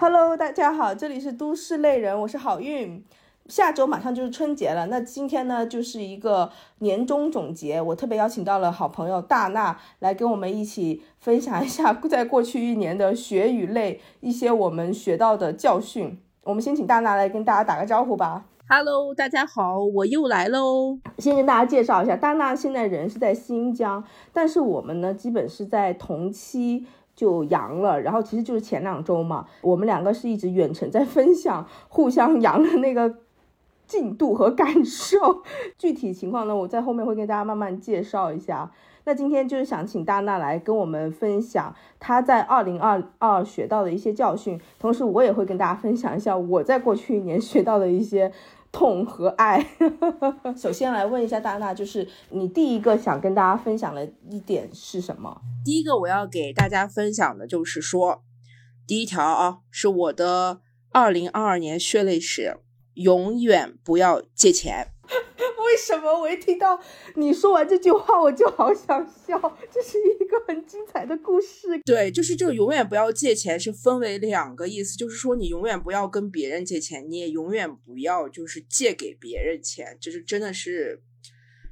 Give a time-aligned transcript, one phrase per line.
[0.00, 3.04] Hello，大家好，这里是都市丽人，我是好运。
[3.48, 16.18] 下周马上就是春节了，那今天呢就是一个年终总结，我特别邀请到了好朋友大娜来跟我们一起分享一下 在过去一年的学与类一些我们学到的教训。
[16.44, 18.46] 我们先请大娜来跟大家打个招呼吧。
[18.70, 20.98] Hello，大家好，我又来喽。
[21.18, 26.86] 先跟大家介绍一下，大娜现在人是在新疆，但是我们呢基本是在同期。
[27.20, 33.16] 就阳了，然后其实就是前两周嘛，我们两个是一直远程在分享互相阳的那个
[33.86, 35.42] 进度和感受，
[35.76, 38.70] 具体情况呢，我在后面会跟大家慢慢介绍一下。
[39.04, 48.32] 那今天就是想请大娜来跟我们分享她在二零二二学到的一些教训，同时我也会跟大家分享一下我在过去一年学到的一些。
[48.72, 49.64] 痛和爱。
[50.56, 55.40] 首先来问一下大大，就是你第一个想跟大家分享的一点是什么？
[55.64, 58.22] 第一个我要给大家分享的就是说，
[58.86, 60.60] 第一条啊，是我的
[60.90, 62.58] 二零二二年血泪史，
[62.94, 64.88] 永远不要借钱。
[65.64, 66.80] 为什么我一听到
[67.16, 69.58] 你说完这句话，我就好想笑？
[69.70, 71.80] 这是一个很精彩的故事。
[71.84, 81.02] 对，就是这个永远不要借钱，是分为两个意思，就是说你永远不要跟别人借钱，你也永远不要就是借给别人钱，就是真的是。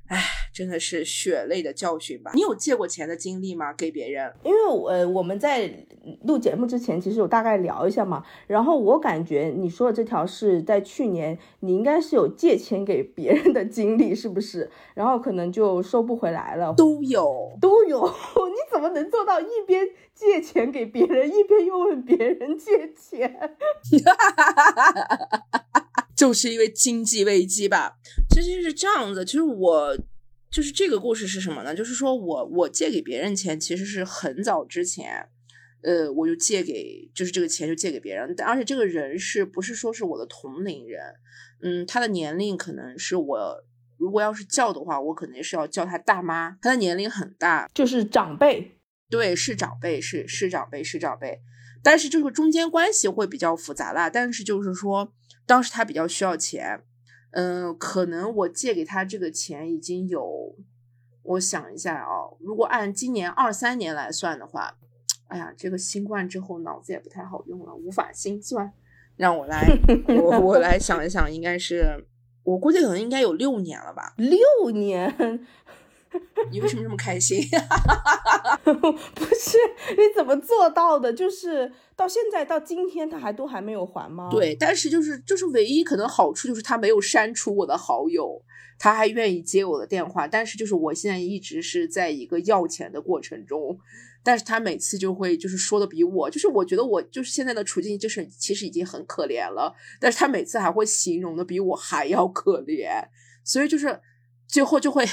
[0.08, 0.22] 唉，
[0.54, 2.30] 真的是血泪的教训吧？
[2.34, 3.72] 你有借过钱的经历吗？
[3.74, 4.32] 给别人？
[4.42, 5.86] 因为呃，我们在
[6.24, 8.24] 录节目之前，其实有大概聊一下嘛。
[8.46, 14.70] 然后我感觉你说的这条是在去年，你应该是有借钱给别人的经历，是不是？
[14.94, 16.72] 然后可能就收不回来了。
[16.72, 18.06] 都有，都有。
[18.48, 23.58] 你怎么能做到一边借钱给别人，一边又问别人借钱？
[26.18, 27.96] 就是因为经济危机吧，
[28.28, 29.24] 其实是这样子。
[29.24, 29.96] 其实我
[30.50, 31.72] 就是这个故事是什么呢？
[31.72, 35.28] 就是说我我借给别人钱，其实是很早之前，
[35.84, 38.34] 呃，我就借给，就是这个钱就借给别人。
[38.36, 41.00] 但而且这个人是不是说是我的同龄人？
[41.62, 43.64] 嗯，他的年龄可能是我
[43.96, 46.58] 如果要是叫的话，我肯定是要叫他大妈。
[46.60, 48.72] 他的年龄很大，就是长辈。
[49.08, 51.38] 对，是长辈，是是长辈，是长辈。
[51.80, 54.10] 但是这个中间关系会比较复杂啦。
[54.10, 55.12] 但是就是说。
[55.48, 56.82] 当时他比较需要钱，
[57.30, 60.54] 嗯，可能我借给他这个钱已经有，
[61.22, 64.76] 我想一下啊，如果按今年二三年来算的话，
[65.28, 68.70] 哎呀，这个新冠之后脑子也不太好用了，无法心算，
[69.16, 69.66] 让我来，
[70.20, 72.04] 我我来想一想，应该是，
[72.42, 75.46] 我估计可能应该有六年了吧，六年。
[76.50, 77.42] 你为什么这么开心？
[78.64, 79.58] 不是
[79.96, 81.12] 你怎么做到的？
[81.12, 84.28] 就是到现在到今天他还都还没有还吗？
[84.30, 88.42] 对，但是就是就是唯一可能好处就是他没有删除我的好友，
[88.78, 90.26] 他还愿意接我的电话。
[90.26, 93.78] 但是就是我现在一直是在一个要钱的过程中，
[94.22, 103.04] 但是他每次就会就是说的比我就是我觉得我就是现在的处境就是其实已经很可怜了，但是他每次还会形容的比我还要可怜，
[103.44, 104.00] 所以就是。
[104.48, 105.04] 最后就会，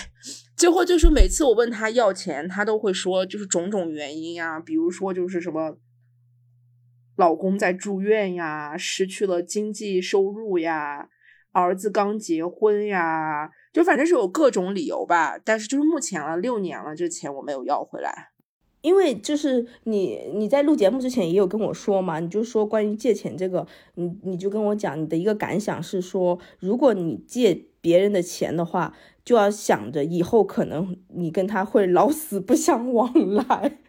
[0.56, 5.78] 最后就是每次我问他要钱，他都会说就是种种原因呀，比如说就是什么，
[7.18, 11.10] 老公在住院呀，失去了经济收入呀，
[11.52, 15.38] 儿子刚结婚呀，就反正是有各种理由吧。
[15.38, 18.30] 但是就是目前了六年了，这钱我没有要回来，
[18.80, 28.96] 因为就是你你在录节目之前也有跟我说嘛，你就说关于借钱这个，你你就跟我讲你的一个感想是说，如果你借别人的钱的话。
[29.26, 33.80] 就要想着以后可能你跟他会老死不相往来，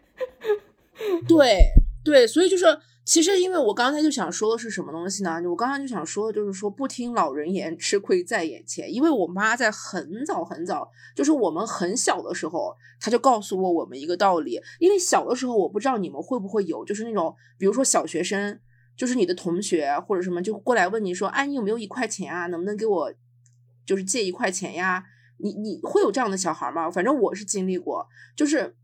[1.29, 1.59] 对
[2.03, 2.65] 对，所以就是
[3.05, 5.39] 其实因为我刚才就想说的是什么东西呢？
[5.47, 8.91] 我刚才就想说的就是说不听老人言，吃亏在眼前。
[8.91, 14.59] 因为我妈在很早很早，就是我们很小的时候，她就告诉过我们一个道理。
[14.79, 18.59] 因为小的时候，我不知道你们会不会有，就是那种比如说小学生，
[18.97, 22.47] 就是你的同学或者什么，就过来问你说，哎，你有没有一块钱啊？
[22.47, 23.13] 能不能给我
[23.85, 25.03] 就是借一块钱呀？
[25.39, 26.89] 你你会有这样的小孩吗？
[26.89, 28.75] 反正我是经历过，就是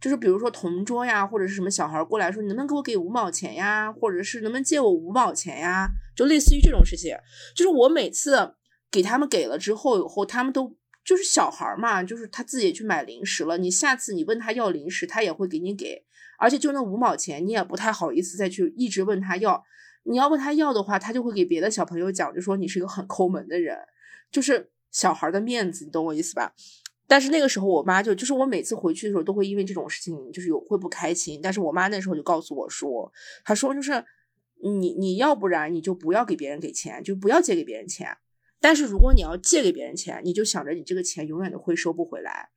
[0.00, 3.92] 就是比如说同桌呀，或者是什么小孩过来说，你能不能给我给五毛钱呀？
[3.92, 5.88] 或者是能不能借我五毛钱呀？
[6.16, 7.16] 就类似于这种事情。
[7.54, 8.54] 就是我每次
[8.90, 13.58] 给他们给了之后，以后他们都就是小孩嘛，就是他自己去买零食了。
[13.58, 16.04] 你下次你问他要零食，他也会给你给，
[16.38, 19.62] 而且就那五毛钱，你也不太好意思再去一直问他要。
[20.04, 23.76] 你要问他要的话，他就会给别的小朋友讲，就说你是一个很抠门的人，
[24.30, 24.70] 就是。
[24.90, 26.52] 小孩的面子，你懂我意思吧？
[27.06, 31.40] 但是那个时候，我妈就就是我每次回去的时候，都会因为这种事情就是有会不开心。
[31.42, 33.10] 但是我妈那时候就告诉我说，
[33.44, 34.04] 她说就是
[34.62, 38.16] 你你要不然你就不要给别人给钱，就不要借给别人钱。
[38.60, 42.50] 但是如果你要借给别人钱，你就想着你这个钱永远都会收不回来。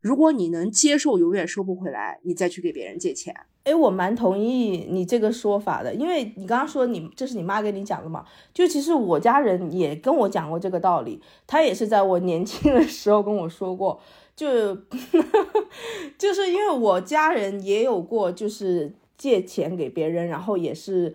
[0.00, 3.34] 如果你能接受永远收不回来，你再去给别人借钱。
[3.64, 8.24] 哎，我蛮同意你这个说法的，因为你刚刚说你这是你妈给你讲的嘛，
[8.54, 14.00] 就其实我家人也跟我讲过这个道理，他也是在我年轻的时候跟我说过，
[14.34, 14.74] 就
[16.16, 21.14] 就是因为我家人也有过，就是借钱给别人，然后也是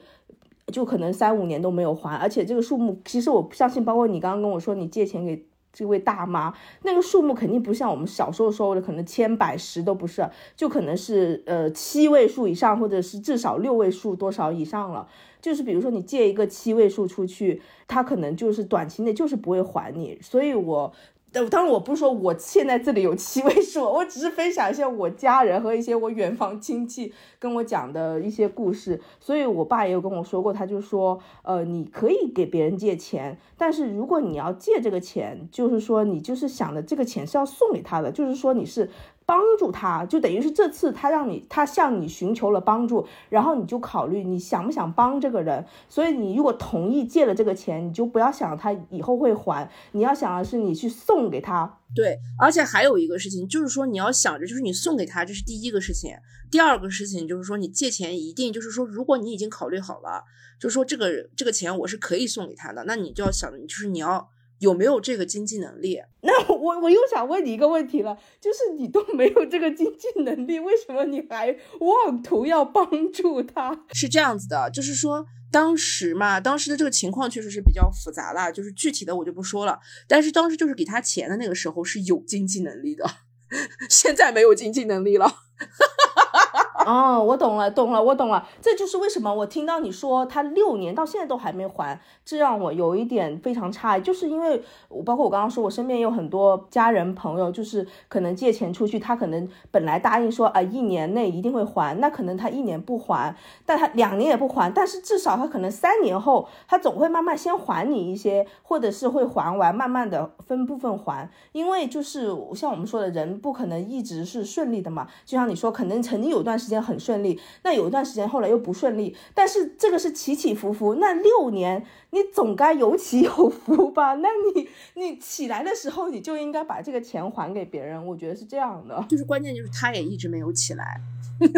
[0.68, 5.46] 就可能三五年都没有还，而且这个数目其实我不相信，包括你刚刚跟我说你借钱给。
[5.74, 6.54] 这位大妈，
[6.84, 15.08] 那个数目肯定不像我们小时候说的，可能千百十都不是，就可能是呃七位数以上，或者是至少六位数多少以上了。
[15.42, 20.94] 就是比如说你借一个七位数出去，他可能就是短期内就是不会还你，所以我。
[21.34, 29.02] 当然，我不是说我现在这里有七位数，我只是分享一下我家人和一些我远房亲戚跟我讲的一些故事。
[29.20, 38.90] 所以，我爸也有跟我说过，他就说，呃，你可以给别人借钱，但是如果你要借这个钱，就是说你就是想的这个钱是要送给他的，就是说你是。
[39.26, 45.66] 帮助他，就等于是这次他让你，他向你寻求了帮助，然后你就考虑你想不想帮这个人。
[45.88, 51.80] 所以你如果同意借了这个钱，你就不要想他以后会还，你要想的是你去送给他。
[51.96, 56.12] 对，而且还有一个事情，就是说你要想着，就是你送给他，这是第一个事情。
[56.52, 60.24] 第二个事情就是说，你借钱一定就是说，如果你已经考虑好了，
[60.60, 64.30] 就是说这个这个钱我是可以送给他的，那你就要想着，就是你要。
[64.64, 66.02] 有没有这个经济能力？
[66.22, 73.86] 那我我又想问你一个问题了，就是你都没有这个经济能力，为什么你还妄图要帮助他？
[73.94, 79.78] 是这样子的，就是说当时嘛，当时的这个情况确实是比较复杂了，就是具体的我就不说了。
[80.08, 83.06] 但是当时就是给他钱的那个时候是有经济能力的，
[83.90, 85.30] 现在没有经济能力了。
[86.86, 88.46] 哦，我懂了，懂了，我懂了。
[88.62, 94.02] 这就是为什么我听到你说他六年到现在都还没还，这让我有一点非常诧异。
[94.02, 111.30] 就是因为我包括我刚刚说，我身边有很多家人朋友，就是可能借钱出去，他可能本来答应说啊一年内一定会还，那可能他一年不还，但他两年也不还，但是至少他可能三年后，他总会慢慢先还你一些，或者是会还完，慢慢的分部分还。
[111.54, 116.73] 因为就是像我们说的人不可能一直是顺利的嘛，就像你说，可能曾经有段时间。
[116.82, 120.96] 很顺利，那有一段时间后来又不顺利，但是这个是起起伏伏。
[120.96, 124.14] 那六年你总该有起有伏吧？
[124.16, 128.06] 那你你起来的时候，你就应该把这个钱还给别人。
[128.06, 131.02] 我觉得是这样的，就是关键就是他也一直没有起来，
[131.40, 131.50] 怎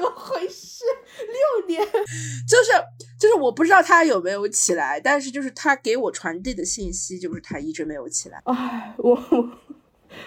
[0.00, 0.84] 么回事？
[1.18, 1.84] 六年
[2.46, 2.70] 就是
[3.18, 8.42] 就是我不知道他有没有起来，但是就是他给我传递的信息就是他一直没有起来。
[8.44, 9.18] 哎，我。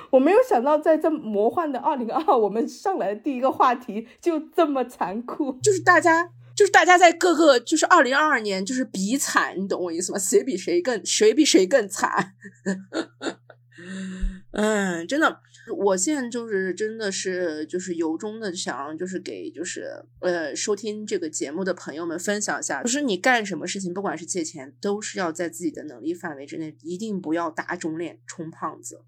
[0.10, 10.20] 我没有想到，在这魔幻的二零二，我们上来的第一个话题就这么残酷，就是大家，就是大家在各个，就是二零二二年，就是比惨，你懂我意思吗？
[10.20, 12.34] 谁比谁更，谁比谁更惨？
[14.52, 15.40] 嗯，真的，
[15.78, 29.04] 我现在就是真的是，就是由衷的想，就是给，就是呃，收听这个节目的朋友们分享一下，就是你干什么事情，不管是借钱，都是要在自己的能力范围之内，一定不要打肿脸充胖子。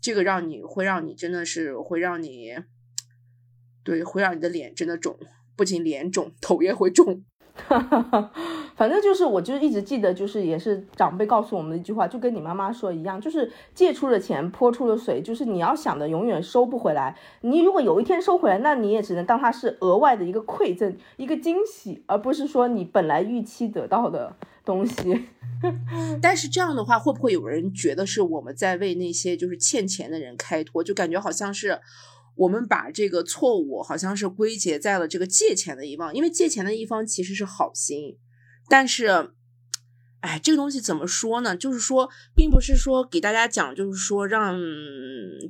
[0.00, 2.54] 这个让你会让你真的是会让你，
[3.82, 5.16] 对，会让你的脸真的肿，
[5.56, 7.24] 不仅脸肿，头也会肿。
[8.76, 17.16] 反正就是，我就一直记得，就是也是长辈告诉我们的一句话，就跟你妈妈说一样，就是借出了钱，泼出了水，就是你要想的永远收不回来。
[17.40, 24.36] 你如果有一天收回来，那你也只能当它是额外的一个馈赠，一个惊喜，而不是说你本来预期得到的
[24.66, 24.94] 东西。
[26.20, 30.84] 但是这样的话，会不会有人觉得是我们在为那些就是欠钱的人开脱？
[30.84, 31.80] 就感觉好像是
[32.34, 38.18] 我们把这个错误好像是归结在了这个借钱的一方，因为借钱的一方其实是好心。
[38.68, 39.30] 但是，
[40.20, 41.56] 哎，这个东西怎么说呢？
[41.56, 44.60] 就是说，并不是说给大家讲，就是说让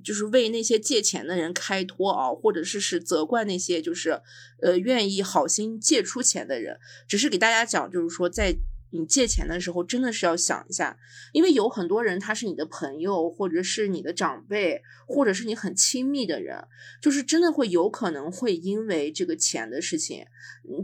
[0.04, 4.22] 就是为那些借钱的人开脱啊，或者是是责怪那些就是
[4.62, 8.56] 呃愿意好心借出钱的人，只是给大家讲，就是说在。
[8.90, 10.96] 你借钱的时候真的是要想一下，
[11.32, 16.64] 因为有很多人他是你的朋友，或者是你的长辈，或者是你很亲密的人，
[17.02, 20.24] 就是真的会有可能会因为这个钱的事情，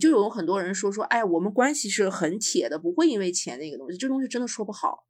[0.00, 5.06] 就有很多人说说，哎，我们关系是很铁的，不会因为钱那个东西，这东西真的说不好，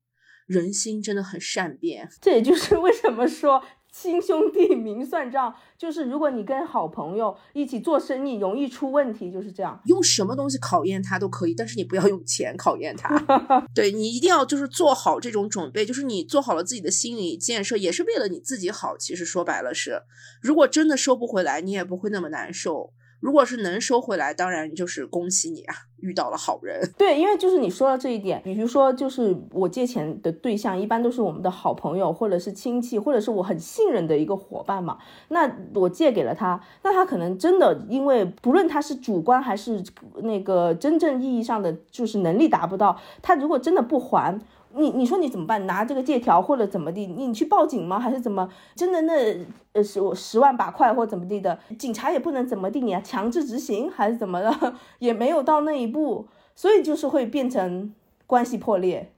[0.46, 3.62] 人心真的很善变， 这也就是为什么说。
[3.92, 9.78] 亲兄弟明算账，就是如果你跟好朋友一起做生意，容易出问题，就是这样。
[9.84, 13.18] 用什么东西考验他都可以，但是你不要用钱考验他。
[13.74, 18.96] 对你一定要就是做好这种准备，就是你做好了自己的心理建设，也是为了你自己好。
[18.96, 20.02] 其实说白了是，
[20.40, 22.94] 如果真的收不回来，你也不会那么难受。
[23.22, 26.90] 如果是能收回来，当然就是恭喜你啊，遇到了好人。
[26.98, 34.98] 对，因为就是你说到这一点，比如说就是我借钱的对象一般都是我们的好朋友，或者是亲戚，或者是我很信任的一个伙伴嘛。
[35.28, 39.80] 那我借给了他，那他可能真的因为不论他是主观还是
[40.16, 44.36] 那个真正意义上的就是能力达不到，他如果真的不还。
[44.76, 45.66] 你你说你怎么办？
[45.66, 47.06] 拿这个借条或者怎么地？
[47.06, 47.98] 你去报警吗？
[47.98, 48.48] 还是怎么？
[48.74, 53.00] 真的那呃十十万把块或怎么地的，警察也不能怎么地你啊？
[53.00, 54.74] 强制执行还是怎么的？
[54.98, 57.94] 也没有到那一步，所以就是会变成
[58.26, 59.12] 关系破裂。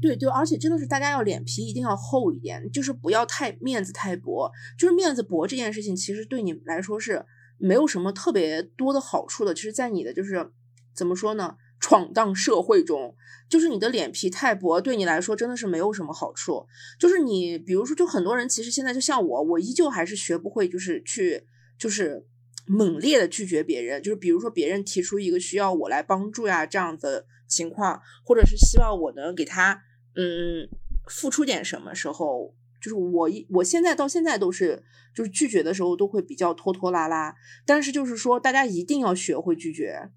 [0.00, 4.50] 对对，而且真的是大家要脸皮一定要厚一点，就是不要太面子太薄。
[4.78, 7.26] 就是面子薄这件事情，其实对你来说是
[7.58, 9.52] 没有什么特别多的好处的。
[9.52, 10.52] 其实，在你的就是
[10.94, 11.56] 怎么说呢？
[11.82, 13.14] 闯荡社会中，
[13.48, 16.64] 就是你的脸皮太薄，对你来说真的是没有什么好处。
[16.96, 21.44] 就是你，比如说，就很多人其实现在就像我，我依旧还是学不会，就是去，
[21.76, 22.24] 就是
[22.66, 24.00] 猛烈的拒绝别人。
[24.00, 29.82] 就是比如说，别人提出一个需要我来帮助呀这样的情况，或者是希望我能给他，
[30.14, 30.68] 嗯，
[31.08, 37.34] 付出点什么时候，就是我一我现在到现在都是，就是拒绝的时候都会比较拖拖拉拉。
[37.66, 40.10] 但是就是说，大家一定要学会拒绝。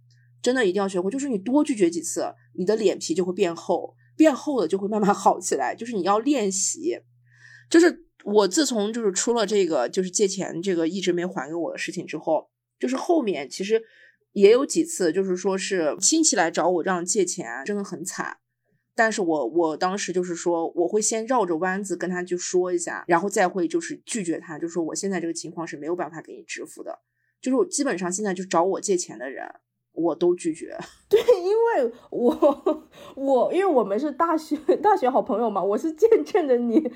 [0.46, 5.74] 真的一定要学会，就是你多拒绝几次，你的脸皮就会变厚，变厚了就会慢慢 好起来。
[5.74, 7.00] 就是你要练习。
[7.68, 12.48] 就是我自从就是出了这个就是借钱这个一直没还给我的事情之后，
[12.80, 13.82] 就是后面其实
[14.34, 18.38] 也有几次，就是说是亲戚来找我这样借钱，真的很惨。
[18.94, 27.00] 但是我我当时就是说，我会先绕着弯子跟他去说一下，然后再会就是拒绝他，就说我现在这个情况是没有办法给你支付的。
[27.42, 29.44] 就是我基本上现在就找我借钱的人。
[29.96, 30.78] 我都拒绝，
[31.10, 32.84] 对，因为我
[33.16, 36.92] 我因为我们是大学大学好朋友嘛，我是见证着你，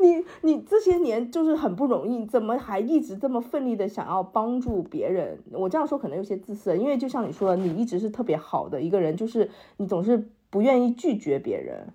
[0.00, 5.38] 你你这些年就是很不容易，怎么还一直这么奋力的想要帮助别人？
[5.52, 11.88] 我这样说可能有些自私，因为就像你说的，你一直是特别好的一个人，就是你总是不愿意拒绝别人。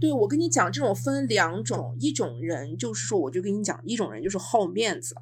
[0.00, 5.14] 对，我跟你讲，这种分两种，一种人就是说，我就跟你讲，一种人就是好面子。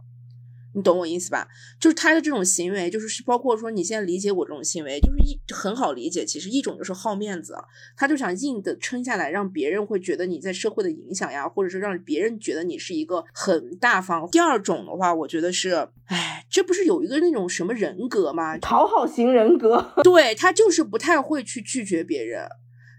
[0.72, 1.48] 你懂我意思吧？
[1.80, 6.24] 就是他的这种行为，就是是包括说你现在理解我这种行为，就是一很好理解。
[6.24, 7.56] 其实一种就是好面子，
[7.96, 14.28] 他就想硬的撑下来，让别人会觉得你在社会的影响呀，或者是让别人觉得你是一个很大方。
[14.30, 18.56] 第二种的话，我觉得是，哎，这不是有一个那种什么人格吗？
[18.58, 19.92] 讨好型人格。
[20.04, 22.46] 对他就是不太会去拒绝别人，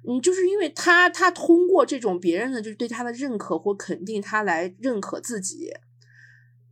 [0.10, 5.72] 嗯，就是因为他他通过这种别人的就是对他的认可或肯定，他来认可自己。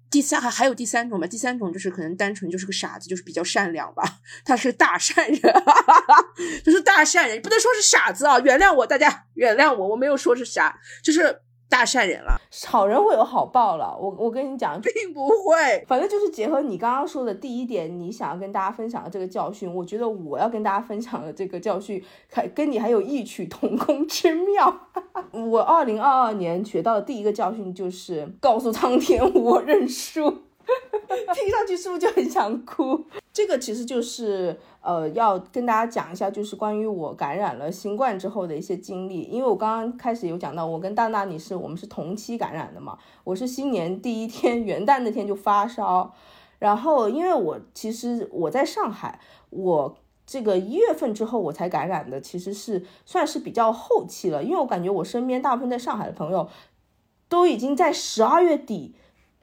[0.09, 4.03] 第三还还有第三种吧，第三种就是可能单纯就是个傻子，就是比较善良吧，
[4.43, 6.25] 他是大善人，哈哈哈
[6.65, 12.41] 就是大善人，不能说是傻子啊，原谅我，大家原谅我，我没有说是傻，就是大善人了。
[12.67, 24.89] 好人会有好报了，我我跟你讲，并不会，反正就是结合你刚刚说的第一点，你想要跟大家分享的这个教训，我觉得我要跟大家分享的这个教训，还跟你还有异曲同工之妙。
[25.31, 30.29] 我二零二二年学到的第一个教训就是告诉苍天我认输，
[31.35, 33.05] 听上去是不是就很想哭？
[33.39, 39.21] 这个其实就是呃要跟大家讲一下，就是关于我感染了新冠之后的一些经历。
[39.21, 46.13] 因为我刚刚开始有讲到，我跟大娜你是我们是同期感染的嘛，我是新年第一天元旦那天就发烧，
[46.57, 49.95] 然后因为我其实我在上海，我。
[50.31, 56.47] 这个一月份之后我才感染的，其实是算是比较后期了，因为我感觉我身边大部分在上海的朋友
[57.27, 58.93] 都已经在十二月底，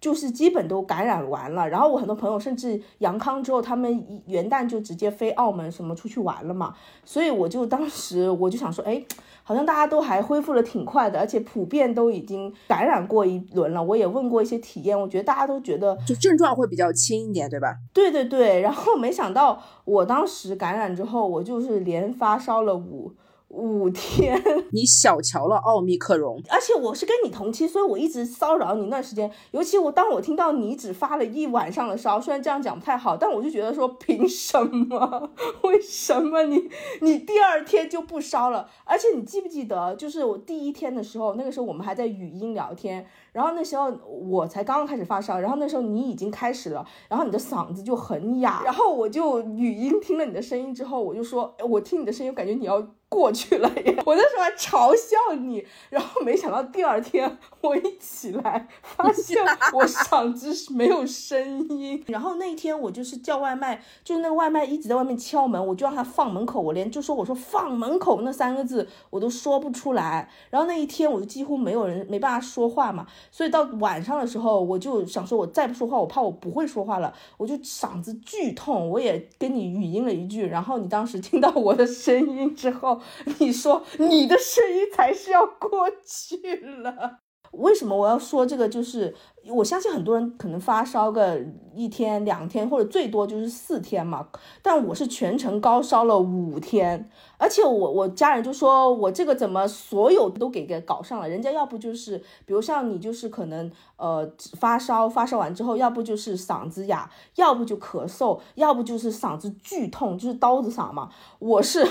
[0.00, 1.69] 就是基本都感染完了。
[1.69, 6.75] 然后我很多朋友甚至阳康之后，他们元旦就直接飞澳门什么出去玩了嘛，
[7.05, 9.05] 所以我就当时我就想说，哎。
[9.49, 13.81] 好像大家都还恢复的挺快的，而且普遍都已经感染过一轮了。
[13.81, 17.76] 我也问过一些体验，我觉得大家都觉得就症状会比较轻一点，对吧？
[17.93, 18.61] 对对对。
[18.61, 23.12] 然后没想到我当时感染之后，我就是连发烧了五。
[23.49, 29.31] 五天， 你小瞧了奥密克戎，而且我是跟你同期，所以我一直骚扰你那段时间。
[29.53, 35.31] 尤其我当我听到你只发了一晚上的烧，虽然这样讲不太好，但我就觉得说凭什么？
[35.62, 36.69] 为什么你
[37.00, 38.69] 你第二天就不烧了？
[38.85, 43.07] 而且你记不记得，就是我第一天的时候，那个时候我们还在语音聊天。
[43.37, 59.37] 然后那时候我才刚刚开始发烧，然后那时候你已经开始了，然后你的嗓子就很哑，然后我就语音听了你的声音之后，我就说，我听你的声音，感觉你要过去了耶， 我那时候还嘲笑你，然后没想到第二天我一起来，发现
[59.75, 73.07] 我嗓子是没有声音，然后那一天我就是叫外卖，就是那个外卖一直在外面敲门，我就让他放门口，我连就说我说放门口那三个字我都说不出来，然后那一天我就几乎没有人没办法说话嘛。
[73.30, 78.88] 所以到晚上的时候，我就想说，我再不说话，我怕我不会说话了，我就嗓子剧痛。
[78.90, 83.00] 我也跟你语音了一句，然后你当时听到我的声音之后，
[83.38, 87.25] 你说你的声音才是要过去了。
[87.58, 88.68] 为什么我要说这个？
[88.68, 89.14] 就是
[89.48, 91.40] 我相信很多人可能发烧个
[91.75, 94.26] 一天两天，或者最多就是四天嘛。
[94.62, 97.08] 但我是全程高烧了五天，
[97.38, 101.28] 而且我我家人就说我这个怎么所有都给给搞上了？
[101.28, 111.10] 人家要不就是，比如像你就是可能呃发烧，发烧完之后，要不就是嗓子哑，要不就咳嗽，要不就是嗓子剧痛，就是刀子嗓嘛。
[111.38, 111.86] 我是。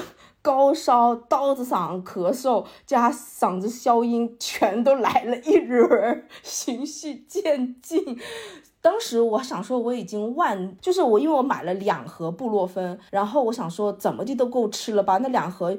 [0.45, 8.19] 高烧、刀子嗓、咳嗽加嗓子消音，全都来了一轮，循序渐进。
[8.79, 15.17] 当时我想说，我已经万，就是我，因为我买了两盒布洛芬，然后我想说，怎么地都够吃了吧？
[15.17, 15.75] 那两盒，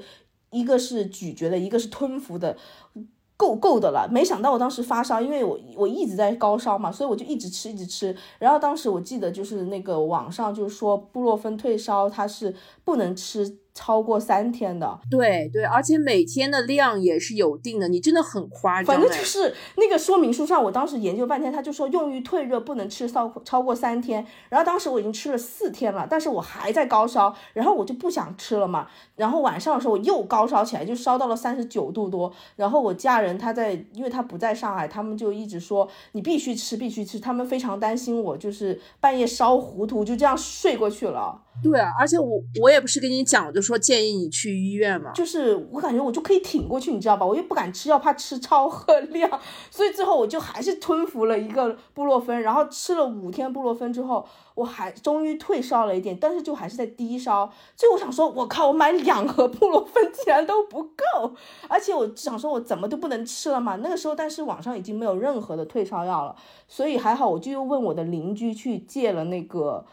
[0.51, 2.57] 一个是咀嚼的，一个是吞服的。
[3.37, 8.17] 够够的了，没想到我当时发烧，因为我我一直在高烧嘛，所以我就一直吃一直吃。
[8.41, 13.59] 然后当时我记得就是那个网上就是说布洛芬退烧，它是不能吃。
[13.77, 18.87] 超过三天的，对对，而且每天的量也是有定的，你真的很夸张。
[18.87, 24.27] 反正就是那个说明书上，我当时研究半天，他就说用于退热，不能吃超超过三天。
[24.49, 28.89] 然后当时我已经吃了四天了，但是我还在高烧，然后我就不想吃了嘛。
[29.17, 32.33] 然后晚上的时候我又高烧起来，就烧到了三十九度多。
[32.57, 37.21] 然后我家人他在，因为他不在上海，他们就一直说你必须吃，必须吃。
[37.21, 41.43] 他们非常担心我，就是半夜烧糊涂，就这样睡过去了。
[41.63, 45.11] 对啊，而且我我也不是跟你讲，我就说建议你去医院嘛。
[45.13, 47.25] 就是我感觉我就可以挺过去，你知道吧？
[47.25, 49.29] 我又不敢吃药，怕吃超喝量，
[49.71, 57.51] 所以最后我就还是吞服了一个布洛芬，然后吃了五天布洛芬之后，我还终于退烧了一点，但是就还是在低烧。
[57.75, 61.35] 所以我想说，我靠，我买两盒布洛芬竟然都不够，
[61.69, 63.77] 而且我想说，我怎么都不能吃了嘛。
[63.77, 66.37] 那个时候，但是网上已经没有任何的退烧药了，
[66.69, 69.85] 所以还好，我就又问我的邻居去借了那个。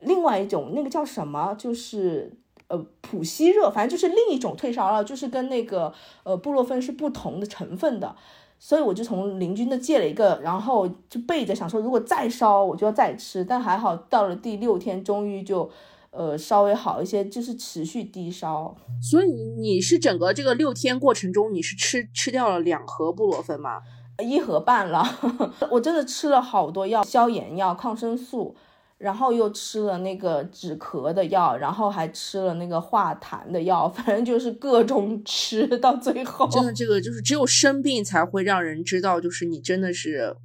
[0.00, 2.32] 另外一种那个叫什么，就是
[2.68, 8.14] 呃普西热，反正就是另一种退烧药，就是跟那个呃布洛芬是不同的成分的，
[8.58, 15.68] 所以我就从邻居那借了一个，然后就备着，想说如果再烧我就要再吃，但还好到了第六天，终于就
[16.10, 18.76] 呃稍微好一些，就是持续低烧。
[19.02, 23.82] 所以你是整个这个六天过程中，你是吃吃掉了两盒布洛芬吗？
[24.22, 25.04] 一盒半了，
[25.70, 28.54] 我真的吃了好多药，消炎药、抗生素。
[28.98, 36.48] 然后又吃了那个止咳的药，然后还吃了那个化痰的药，反正就是各种吃到最后。
[36.50, 40.36] 真的，这个就是只有生病才会让人知道，就是你真的是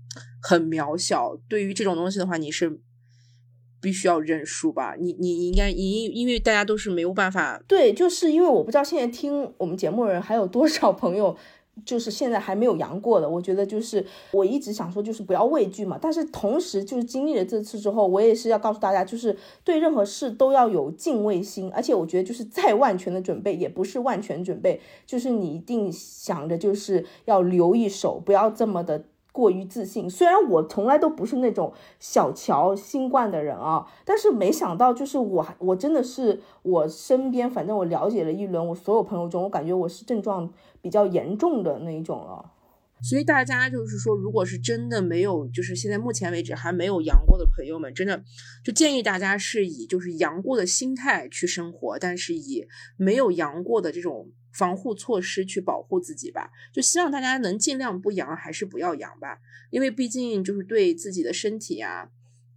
[0.42, 1.36] 很渺小。
[1.50, 2.80] 对于这种东西的话，你是
[3.82, 4.96] 必须要认输吧？
[5.00, 7.60] 你你应该因因为大家都是没有办法。
[7.68, 11.36] 对，就是因为我不知道现在听我们节目的人还有多少朋友。
[11.86, 15.98] 就是现在还没有阳过的，我觉得就是我一直想说，就是不要畏惧嘛。
[16.02, 21.72] 但是同时，就是经历了这次之后，我也是要告诉大家，就是对任何事都要有敬畏心。
[21.74, 29.06] 而且我觉得，就是再万全的准备也不是万全准备，就是你一定想着就是要留一手，不要这么的。
[29.34, 42.52] 过于自信，虽然我从来都不是那种小瞧新冠的人啊，但是没想到就是我，我真的是我身边，反正我了解了一轮，我所有朋友中，我感觉我是症状比较严重的那一种了。
[43.02, 48.24] 所以大家就是说，如果是真的没有，就是现在目前为止还没有阳过的朋友们，真的
[48.64, 52.68] 就建议大家是以就是阳过的心态去生活，但是以
[52.98, 54.30] 没有阳过的这种。
[54.54, 59.40] 防护措施去保护自己吧，就希望大家能尽量不阳，还是不要阳吧，
[59.72, 62.12] 因为毕竟就是对自己的身体呀，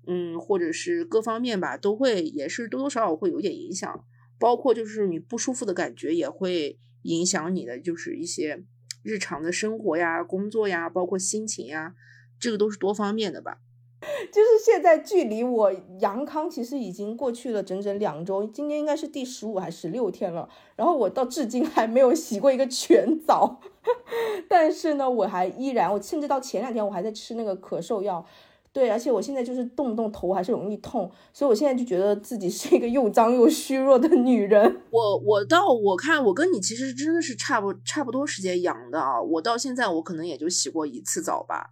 [0.06, 4.04] 嗯，或者是各方面吧，都会也是多多少少会有点影响，
[4.38, 8.62] 包括就是你不舒服的感觉也会影响你的就是一些
[9.02, 11.94] 日常的生活呀、工作呀，包括心情呀，
[12.38, 13.61] 这个都是多方面的吧。
[14.32, 20.48] 就是现在距离我阳康其实已经过去了整整两周，今天应该是第十五还是十六天了。
[20.76, 23.61] 然后我到至今还没有洗过一个全澡，
[24.48, 28.24] 但是呢，我还依然，我甚至到前两天我还在吃那个咳嗽药。
[28.72, 34.82] 对，而且我现在就是动不动头还是容易痛，所以我现在就觉得自己是一个又脏又虚弱的女人。
[34.92, 41.70] 我我到我看我跟你其实真的是差不差不多时间阳的啊，我到现在我可能也就洗过一次澡吧。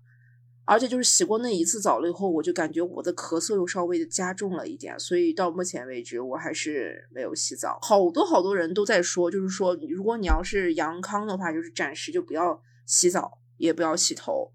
[0.67, 7.79] 而且就是洗过那一次澡了以后，我就感觉我的咳嗽又稍微的加重了一点，所以到目前为止我还是没有洗澡。
[7.83, 14.53] 好多好多人都在说，就是说如果你要是阳康的话，就是暂时就不要洗澡，也不要洗头。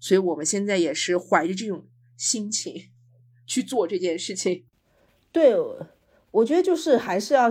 [0.00, 1.86] 所以我们现在也是怀着这种
[2.16, 2.90] 心情
[3.46, 4.66] 去做这件事情。
[5.30, 5.54] 对，
[6.30, 7.48] 我觉得就是还是要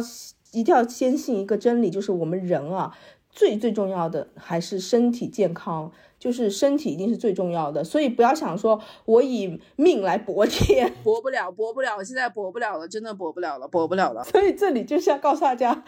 [0.51, 2.95] 一定要坚信一个真理，就是我们人啊，
[3.29, 5.91] 最最重要的还是身体健康。
[6.23, 14.23] 就是身体一定是最重要的，所以不要想说我以命来搏天， 搏不了，搏不了，现在搏不了了，真的搏不了了，搏不了了。
[14.23, 15.83] 所以这里就是要告诉大家，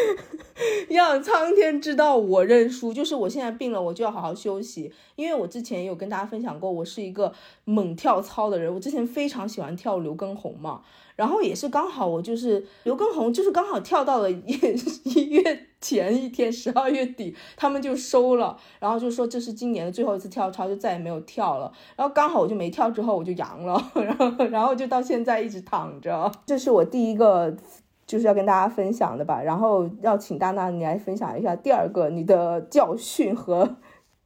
[0.88, 7.34] 让苍天知道我认输，就是我现在病了，我就要好好休息，因为我之前也有跟大家分享过，我是一个
[7.66, 10.80] 猛跳操的人，我之前非常喜欢跳刘畊宏嘛。
[11.18, 14.52] 然后也是刚好，我就是刘畊宏，就是刚好跳到了一
[15.02, 21.72] 一月前一天，十二月底，他们就收了，然后就说这是今年的最后一次跳操，就再也没有跳了。
[21.96, 26.30] 然后刚好我就没跳，之后我就阳了，然 后然后就到现在一直躺着。
[26.46, 27.56] 这是我第一个
[28.06, 29.42] 就是要跟大家分享的吧。
[29.42, 33.78] 然后要请大娜你来分享一下第二个你的教训和。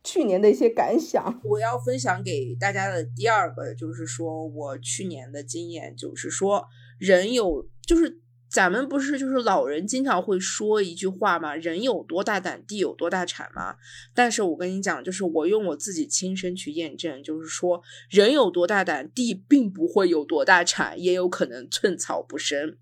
[0.05, 6.67] 去年的一些感想，我要分享给大家的第二个就是说我去年的经验，就是说
[7.03, 13.75] 人有，就是咱们不是就是老人经常会说一句话嘛，人有多大胆，地有多大产嘛。
[14.15, 22.77] 但是我跟你讲，就是我用我自己亲身去验证，就是说人有多大胆，地并不会有多大产，也有可能寸草不生。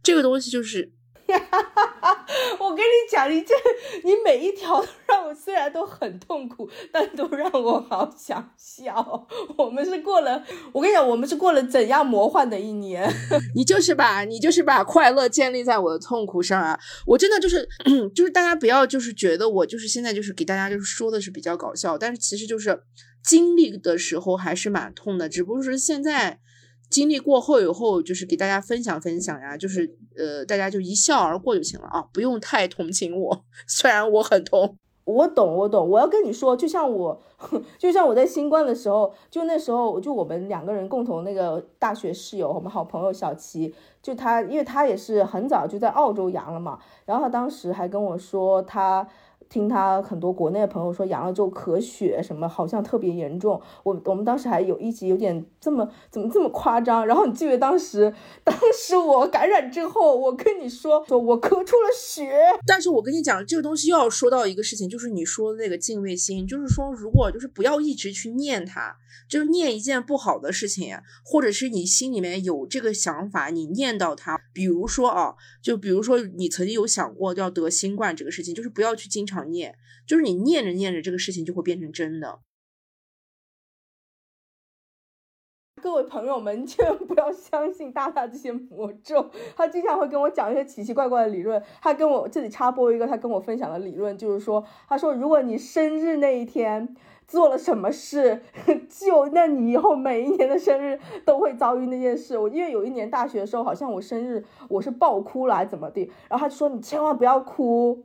[0.00, 0.92] 这个东西就是。
[1.28, 2.26] 呀哈哈哈
[2.60, 3.54] 我跟你讲，你这
[4.04, 9.26] 你每一条都让我虽然都很痛苦，但都让我好想笑。
[9.56, 13.08] 我们是过了，我跟你讲，我们是过了怎样魔幻的一年？
[13.54, 16.78] 你就是把你就是把快乐建立在我的痛苦上啊！
[17.06, 17.68] 我真的就是
[18.14, 22.82] 就是大家不要就是觉得我就是现在就是给大家就是说的是比较搞笑，但是其实就是
[23.24, 26.40] 经历的时候还是蛮痛的，只不过是现在。
[26.88, 34.76] 经历过后以后，就是给大家分享分享呀，就是呃，大家就一笑而过就行了啊，不用太同情我， 虽然我很痛。
[35.04, 35.88] 我懂，我懂。
[35.88, 37.22] 我要跟你说，就像我，
[37.78, 43.72] 就像我在新冠的时候，就那时候，就我们两个人共同那个大学室友，我们好朋友小齐，
[44.02, 49.06] 就他，因为他也是很早就在澳洲阳了嘛，然后他当时还跟我说他。
[49.48, 53.60] 听他很多国内的朋友说，阳了之后咳血什么，好像特别严重。
[53.82, 57.06] 我我们当时还有一集有点这么怎么这么夸张。
[57.06, 62.30] 然后你记得当时，当时我感染之后，我跟你说说我咳出了血。
[62.66, 68.96] 但是我跟你讲，这个东西又要说到一个事情，就是你说的那个敬畏心，就是说如果就是不要一直去念它。
[69.28, 79.74] 就是念一件不好的事情，或者是你心里面有这个想法，你念到它，比如说啊，就比如说你曾经有想过要得新冠这个事情，就是不要去经常念，
[80.06, 82.40] 就是你念着念着这个事情就会变成真的。
[85.82, 91.62] 各位朋友们， 千万不要相信大大这些魔咒，他经常会跟我讲一些奇奇怪怪的理论。
[91.80, 96.96] 他跟我这里插播一个，他跟我分享的理论就是说，他说如果你生日那一天。
[97.28, 98.40] 做了什么事，
[98.88, 102.38] 就那你以后每一年的生日都会遭遇那件事。
[102.38, 108.00] 我因为有一年大学的时候，好像我生日我是爆哭了怎么地，然后他就说你千万不要哭。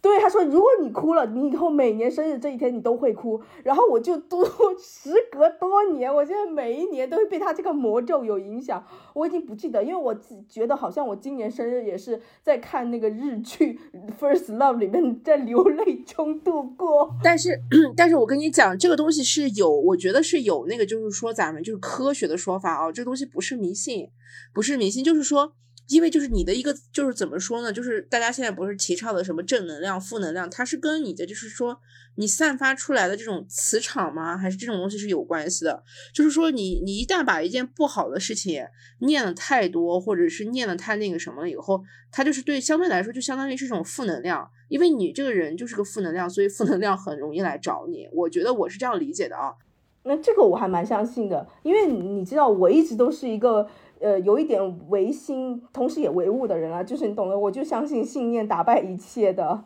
[0.00, 3.40] 对他说，如果你哭了，你以后每年生日这一天你都会哭。
[3.64, 4.44] 然后我就都
[4.78, 8.84] 时隔多年，我现在每一年都会被他这个魔咒有影响。
[9.12, 10.14] 我已经不记得，因为我
[10.48, 13.78] 觉得好像我今年生日也是在看那个日剧
[14.20, 17.10] 《First Love》里面，在流泪中度过。
[17.22, 17.58] 但是，
[17.96, 24.08] 但是我跟你讲，这个东西是有，我觉得是有那个，就是说咱们就是科学的说法啊，这个东西不是迷信，
[24.54, 25.52] 不是迷信，就是说。
[25.88, 27.72] 因为就是你的一个，就是怎么说呢？
[27.72, 31.80] 就是大家现在不是提倡的什么正能量、负能量，它是跟你的就是说
[32.16, 34.36] 你散发出来的这种磁场吗？
[34.36, 35.82] 还是这种东西是有关系的？
[36.12, 38.62] 就是说你你一旦把一件不好的事情
[38.98, 44.46] 念了太多，或者是念的太那个什么了以后，它就是对相对来说就相当于是一种负能量。
[44.68, 48.06] 因为你这个人就是个负能量，所以负能量很容易来找你。
[48.12, 49.54] 我觉得我是这样理解的啊。
[50.02, 53.66] 那这个我还蛮相信的，因为你知道我一直都是一个。
[54.00, 59.64] 呃，有一点唯心，同时也唯物的人啊，就是你懂的，我就相信信念打败一切的。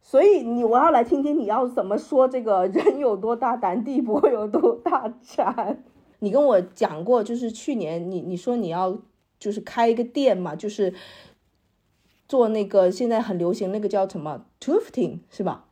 [0.00, 5.84] 所以你，我要来听听你要怎么说这个人有多大胆，地不会有多大产。
[6.20, 8.98] 你跟我讲过，就是去年你你说你要
[9.38, 10.94] 就是开一个店嘛，就是
[12.26, 15.67] 做那个现在很流行那个叫什么 tufting 是吧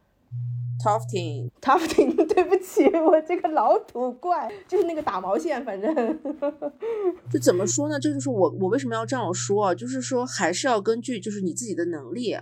[0.87, 5.92] ？Tufting，Tufting， 对不起，我这个老土怪，就是那个打毛线，反正
[7.31, 7.99] 就怎么说呢？
[7.99, 9.75] 这就是我，我为什么要这样说啊？
[9.75, 12.37] 就是说，还是要根据就是你自己的能力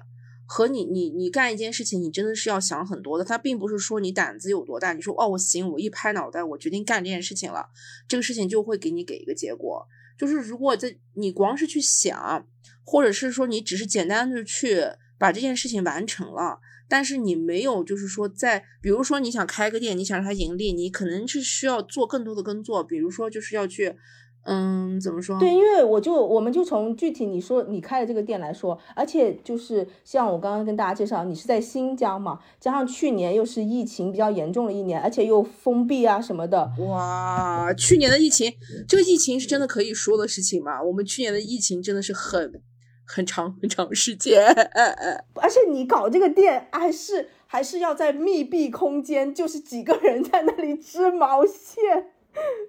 [0.46, 3.24] 和你，你，你干一件事情，你真的是要想很多的。
[3.24, 7.70] 他并不是说你胆子有多大，你说哦，我行，我一拍脑袋，我决定干这件事情了，
[8.06, 9.86] 这个事情就会给你给一个结果。
[10.18, 12.46] 就是如果在你光是去想，
[12.84, 14.82] 或者是说你只是简单的去
[15.18, 16.60] 把这件事情完成了。
[16.88, 23.96] 但是你没有，就是说，在比如说你想开个店，你想让它盈利，你可能是需要做更多的工作，比如说就是要去，
[24.44, 25.38] 嗯，怎么说？
[25.40, 36.70] 对，因为我就我们就从具体你说你开的这个店来说，而且就是像我刚刚跟大家介绍，你是在新疆嘛，加上去年又是疫情比较严重的一年，而且又封闭啊什么的。
[36.80, 38.52] 哇，去年的疫情，
[38.86, 40.82] 这个疫情是真的可以说的事情吗？
[40.82, 42.60] 我们去年的疫情真的是很
[43.06, 44.44] 很长很长时间，
[45.34, 52.10] 而且你搞这个店还是还是要在密闭空间，就是几个人在那里织毛线。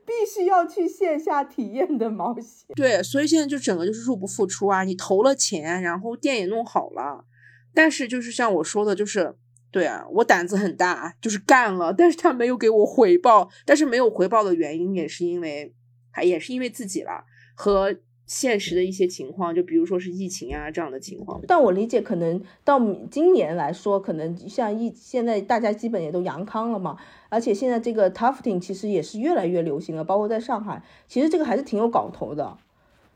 [0.05, 4.83] 必须要去线下体验的毛线，对，所以现在就整个就是入不敷出啊！
[4.83, 7.25] 你投了钱，然后店也弄好了，
[7.73, 9.33] 但是就是像我说的，就是
[9.71, 15.73] 对啊，我胆子很大，就是干了，但是他没有给我回报，但是没有回报的原因也是因为，
[16.11, 17.95] 还也是因为自己了和。
[18.25, 21.41] 现实的一些情况，就比如说是疫情啊这样的情况。
[21.47, 22.79] 但我理解，可能到
[23.11, 26.97] 今年来说，可能像疫现在大家基本也都阳康了嘛，
[27.29, 32.57] 而且现在这个 tufting 其实也是越来越流行了，包括在上海，其实这个还是挺有搞头的。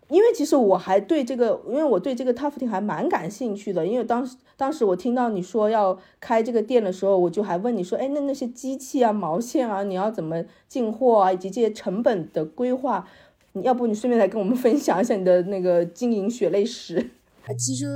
[0.10, 3.86] 因为其实我还对这个，因为我对这个 tufting 还蛮感兴趣的。
[3.86, 13.08] 因为当时当时我听到你说要开这个店的时候，我就还问你说，哎，那那些机器啊、毛线啊，你要怎么进货啊，以及这些成本的规划。
[13.54, 17.12] 你要不你顺便来跟我们分享一下你的那个经营血泪史？
[17.58, 17.88] 其实，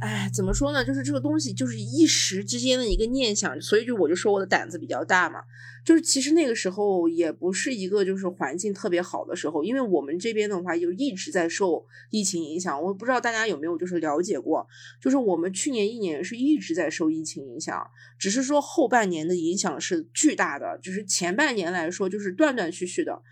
[0.00, 0.84] 哎，怎么说呢？
[0.84, 5.40] 就是这个东西就是一时之间的一个念想，所以就我就说我的胆子比较大嘛。
[5.84, 12.80] 就是其实那个时候也不是一个就是环境特别好的时候，因为我们这边的话就一直在受疫情影响。
[12.80, 14.64] 我不知道大家有没有就是了解过，
[15.00, 17.84] 就是我们去年一年是一直在受疫情影响，
[18.16, 23.22] 只是说后半年的影响是巨大的，就是前半年来说就是断断续续的。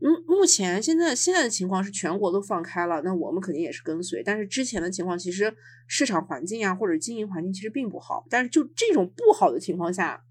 [0.00, 4.22] 嗯，目前现在现在的情况是全国都放开了，那我们肯定也是跟随。
[4.22, 5.52] 但是之前的情况，其实
[5.86, 8.24] 市场环境啊或者经营环境其实并不好。
[8.30, 10.22] 但是就这种不好的情况下，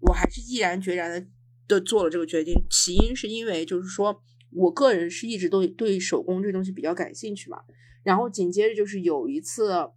[0.00, 1.26] 我还是毅然决然的
[1.68, 2.54] 的做了这个决定。
[2.70, 7.58] 起因是因为就是说我个人是一直都对手工这东西比较感兴趣嘛。
[8.02, 9.90] 然后紧接着就是有一次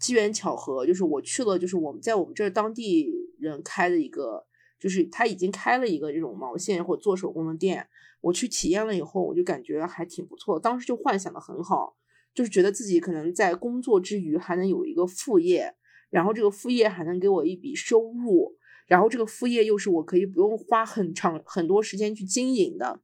[0.00, 4.44] 机缘巧合，就是我去了，就是我们在我们这儿当地人开的一个，
[4.78, 7.88] 就是他已经开了一个这种毛线或做手工的店。
[8.22, 10.58] 我去体验了以后，我就感觉还挺不错。
[10.58, 11.96] 当时就幻想的很好，
[12.34, 15.74] 就是觉得自己可能在工作之余还能有一个副业，
[16.10, 23.00] 然后这个副业还能给我一笔收入，然后这个副业又是我可以不用花很长很多时间去经营的。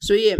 [0.00, 0.34] 所以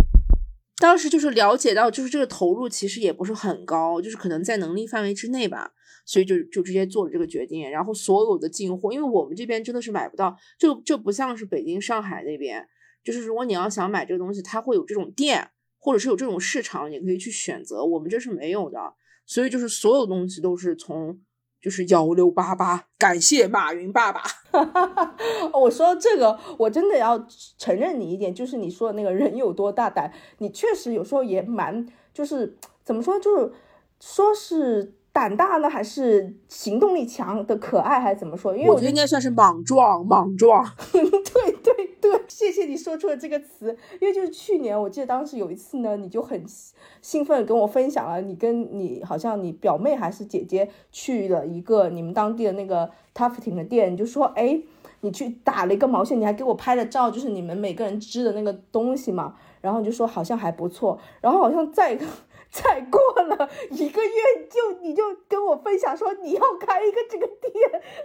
[0.78, 5.74] 当时就是了解到，就是这个投入其实也不是很高，就是可能在能力范围之内吧。
[6.04, 7.70] 所以就就直接做了这个决定。
[7.70, 12.66] 然后所有的进货，因为我们这边真的是买不到，就这不像是北京、上海那边。
[13.02, 17.84] 就是如果你要想买这个东西，它会有这种店，或者是有这种市场，你可以去选择。
[17.84, 18.94] 我们这是没有的，
[19.26, 21.20] 所以就是所有东西都是从
[21.60, 24.22] 就是幺六八八，感谢马云爸爸。
[25.52, 27.26] 我说这个，我真的要
[27.58, 33.52] 承认你一点，就是你说的那个人有多大胆，你确实有时候也蛮，就是怎么说，就是
[34.00, 34.94] 说是。
[35.14, 38.52] 胆大呢，还是行动力强的可爱，还是怎么说？
[38.56, 40.68] 因为我觉得应该算是莽撞， 莽撞。
[40.92, 41.02] 对
[41.62, 43.76] 对对， 谢谢你说出了这个词。
[44.00, 46.44] 因为就是去年，我记得当时有一次呢，你就很
[47.00, 54.60] 兴奋跟我分享了，你跟你好像你表妹还是姐姐去了一个你们当地的那个 tufting 的店，你就说，哎，
[55.02, 62.04] 你去打了一个毛线，你还给我拍了照，就是你们每个人织的那个东西嘛，然后就说好像还不错，然后好像再一个。
[62.54, 67.52] 才过了一个月，就你就跟我分享说你要开一个这个店，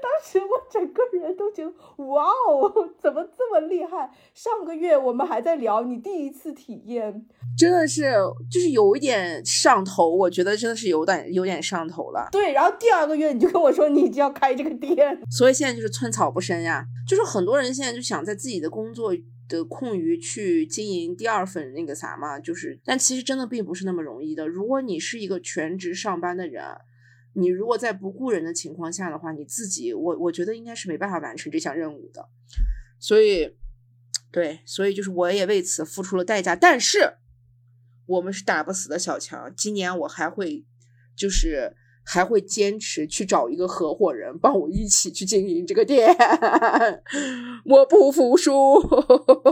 [0.02, 1.72] 当时我整个人都觉得
[2.06, 4.10] 哇哦，怎么这么厉害？
[4.34, 7.24] 上个月我们还在聊你第一次体验，
[7.56, 8.12] 真的是
[8.52, 12.28] 就是有一点上头，我觉得真的是有点有点上头了。
[12.32, 19.14] 对，然后第二个月你就跟我说你就要开这个店，所以现在就是寸草不生呀，就是很多人现在就想在自己的工作。
[19.50, 24.48] 的空余去经营第二份那个啥嘛，就是，但其实真的并不是那么容易的。
[24.48, 26.64] 如果你是一个全职上班的人，
[27.34, 32.30] 你如果在不雇人的情况下的话，你自己，我我觉得应该是没办法完成这项任务的。
[33.00, 33.58] 所以，
[34.32, 36.56] 对，所以就是我也为此付出了代价。
[36.56, 37.16] 但是，
[38.06, 40.64] 我们是打不死的小强，今年我还会，
[41.16, 41.76] 就是。
[42.12, 46.18] 还会坚持去找一个合伙人帮我一起去经营这个店，
[47.66, 48.82] 我不服输。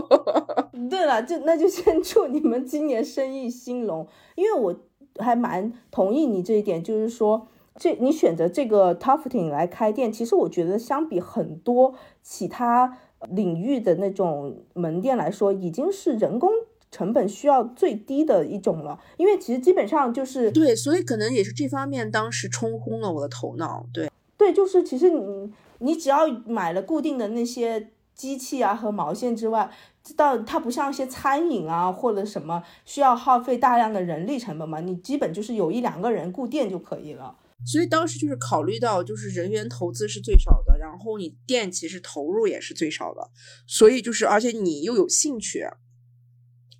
[0.90, 4.74] 对了，就那就先祝你们今年生意兴隆，因为我
[5.20, 11.94] 还蛮同意你这一点，就是说这你选择这个 tufting 来开店，其实我觉得相比很多
[12.24, 12.98] 其他
[13.30, 16.50] 领域的那种门店来说，已经是人工。
[16.90, 23.86] 成本需要最低的一种了，因为其实基本上就是对，所以可能也是这方面当时冲昏了我的头脑。
[23.92, 29.70] 对，对，就是其实你你只要买了固定的那些机器啊和毛线之外，
[30.16, 37.36] 到它不像一些餐饮啊或者什么需要耗费大量的人力成本嘛，你基本就是有一两个人固店就可以了。
[37.66, 43.30] 所以当时就是考虑到，就是人员投资是最少的，然后你店其实投入也是最少的，
[43.66, 45.66] 所以就是而且你又有兴趣，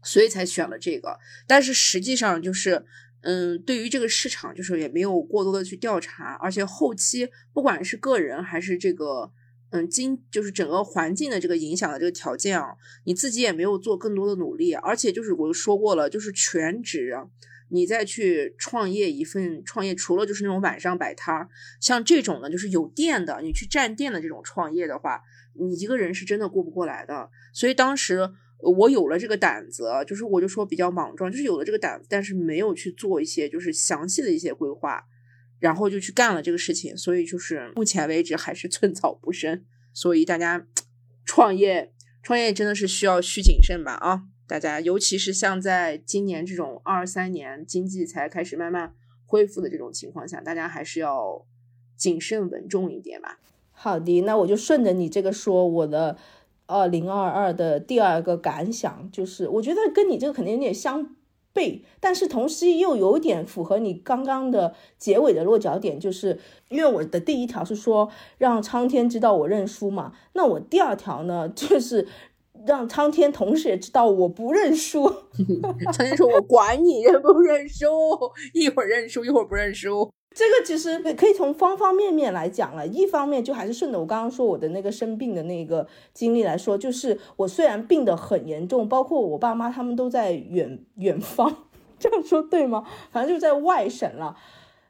[0.02, 1.18] 所以才选了这个。
[1.46, 2.84] 但是实际上就是，
[3.22, 9.32] 嗯，对于这个市场就是也没有过多的去调查，而且后期不管是个人还是这个，
[9.70, 17.14] 嗯，经就是整个环境的这个影响的这个条件啊，你自己也没有做更多的努力，而且就是我说过了，就是全职。
[17.70, 21.50] 你再去创业一份创业，除了就是那种晚上摆摊儿，
[21.82, 25.20] 像这种呢，就是有店的，你去占店的这种创业的话，
[25.52, 27.28] 你一个人是真的过不过来的。
[27.52, 28.30] 所以当时
[28.60, 35.04] 我有了这个胆子，就是我就说比较莽撞，就是有了这个胆子，但是没有去做一些就是详细的一些规划，
[35.58, 36.96] 然后就去干了这个事情。
[36.96, 39.64] 所以就是目前为止还是寸草不生。
[39.92, 40.66] 所以大家
[41.24, 41.92] 创业
[42.22, 44.22] 创业真的是需要需谨慎吧啊。
[44.46, 48.94] 大家，尤其是像在今年这种二三年经济才开始慢慢
[49.26, 51.46] 恢复的这种情况下，大家还是要
[51.96, 53.38] 谨慎稳重一点吧。
[53.72, 56.16] 好的，那我就顺着你这个说，我的
[56.68, 61.16] 二零二二的第二个感想就是，我觉得跟你这个肯定有点相
[61.52, 72.06] 悖，但是同时又有点符合你刚刚的结尾的落脚点，就是因为我的第一条是说让苍天知道我认输嘛，那我第二条呢就是。
[72.66, 75.08] 让苍天同时也知道我不认输。
[75.94, 77.86] 苍天说：“我管你认不认输，
[78.52, 82.86] 一会儿认输，一会儿不认输。”这个其实可以从方方面面来讲了。
[82.86, 91.64] 一方面就还是顺着我刚刚说我的那个生病的那个经历来说，就是我虽然病得很严重，包括我爸妈他们都在远远方，
[91.98, 92.84] 这样说对吗？
[93.10, 94.36] 反正就在外省了，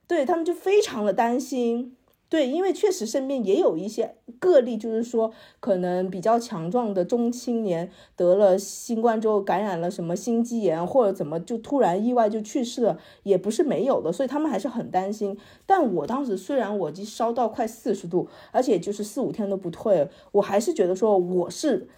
[0.06, 1.96] 对他们就非常的担心。
[2.30, 15.38] 对，因为确实身边也有一些个例，就是说可能比较强壮的中青年得了新冠之后感染了什么心肌炎，或者怎么就突然意外就去世了，也不是没有的，所以他们还是很担心。
[15.64, 21.88] 但我当时虽然我已经烧到快四十度，而且就是四五天都不退，我还是觉得说我是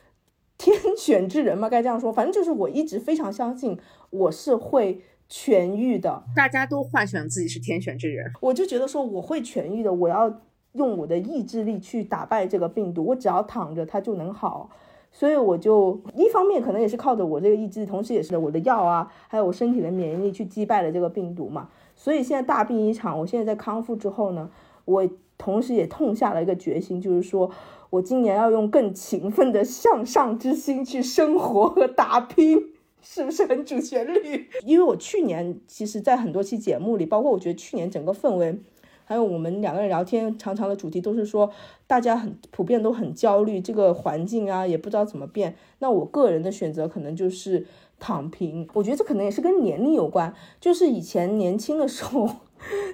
[0.57, 3.77] 天选之人嘛，该这样说，反正就是我一直非常相信
[4.11, 5.03] 我是会。
[5.31, 10.41] 痊愈的，大家都幻想自己是天选之人，我就觉得说我会痊愈的，我要
[10.73, 14.71] 用我的意志力去打败这个病毒，我只要躺着它就能好，
[15.13, 24.51] 所以我就一方面可能也是靠着我这个意志力，同时也是我的药啊，还有我身体的免疫力去击败了这个病毒嘛，所以现在大病一场，我现在在康复之后呢，
[24.85, 27.49] 我同时也痛下了一个决心，就是说
[27.91, 32.59] 我今年要用更勤奋的向上之心去生活和打拼。
[33.03, 34.49] 是不是很主旋律？
[34.65, 38.59] 因为我去年其实，在很多期节目里，包括我觉得去年整个氛围，
[39.05, 41.51] 还有我们两个人聊天，常常的主题都是说，
[41.87, 45.57] 大家很普遍都很焦虑，这个环境啊，也不知道怎么变。
[45.79, 47.67] 那我个人的选择可能就是
[47.99, 48.69] 躺平。
[48.75, 52.29] 我觉得这可能也是跟年龄有关，就是以前年轻的时候。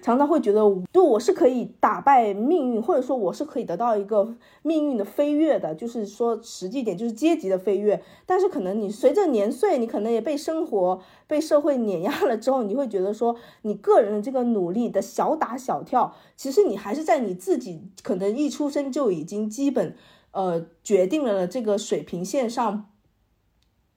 [0.02, 0.61] 常常会觉得，
[0.92, 8.02] 对我是可以打败命运，或者说我是可以得到一个命运的飞跃的，就是说实际点就是阶级的飞跃。
[8.24, 19.96] 但是可能你随着年岁，你可能也被生活、被社会碾压了之后，你会觉得说，你个人的这个努力的小打小跳，其实你还是在你自己可能一出生就已经基本
[20.31, 22.87] 呃决定了这个水平线上。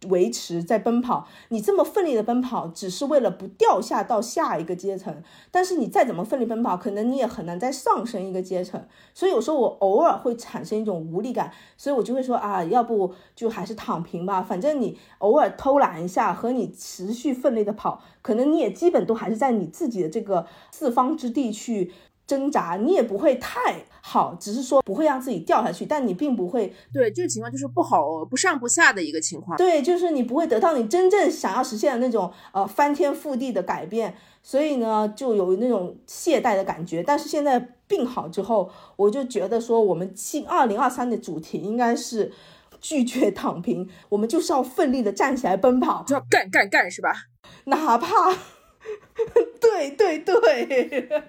[0.08, 5.22] 维持在奔跑，你这么奋力的奔跑，只是为了不掉下到下一个阶层。
[5.52, 8.82] 但是你再怎么奋力奔跑，可能你也很难再上升一个阶层。
[9.14, 14.42] 所以有时候我偶尔会产生一种无力感，所以我就会说啊，要不就还是躺平吧。
[14.42, 21.92] 反正你偶尔偷懒一下，和你持续奋力的跑，可能你也基本都还是在你自己的这个四方之地去。
[22.30, 29.58] 挣扎，你也不会太好，只是说不会让自己掉下去，但你并不会对这个情况就是不好不上不下的一个情况。
[29.58, 34.14] 对，就是你不会得到你真正想要实现的那种呃翻天覆地的改变，
[34.44, 37.02] 所以呢就有那种懈怠的感觉。
[37.02, 42.32] 但是现在病好之后，我就觉得说我们进二零二三的主题应该是
[42.80, 47.12] 拒绝躺平，我们就是要奋力的站起来奔跑，就要干干干，是吧？
[47.66, 48.32] 哪怕，
[49.60, 51.24] 对 对对。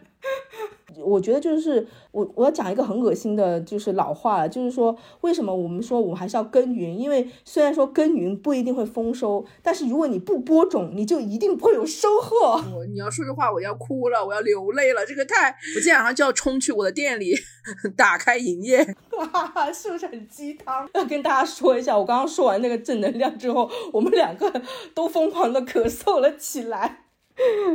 [0.99, 6.99] 我觉得就是我我要讲一个很恶心的，就是老话了，就是说为什么我们说我们还是要耕耘？
[6.99, 12.61] 因为虽然说耕耘不一定会丰收，但是如果你不播种，你就一定不会有收获。
[12.91, 15.05] 你要说这话，我要哭了，我要流泪了。
[15.07, 17.35] 这个太，我今天晚上就要冲去我的店里
[17.97, 18.85] 打开营业，
[19.75, 20.89] 是不是很鸡汤？
[20.95, 24.63] 要跟大家说一下，我刚刚说完那个正能量之后，我们两个
[24.95, 27.05] 都疯狂的咳嗽了起来，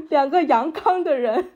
[0.09, 1.51] 两个阳康的人。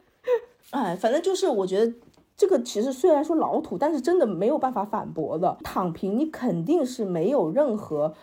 [0.71, 1.93] 哎，反正就是我觉得
[2.37, 5.57] 这个其实虽然说老土，但是真的没有办法反驳的。
[5.63, 8.13] 躺平，你肯定是没有任何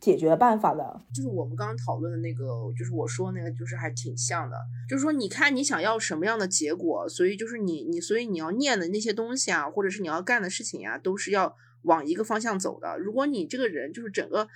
[0.00, 1.00] 解决办法的。
[1.14, 2.44] 就是我们刚刚讨论的那个，
[2.78, 4.56] 就是我说那个，就是还挺像的。
[4.88, 12.96] 就是说，你看你想要什么样的结果，所以就是你你所以你要念的那些东西啊，或者是你要干的事情呀，都是要往一个方向走的。
[12.98, 14.48] 如果你这个人就是整个。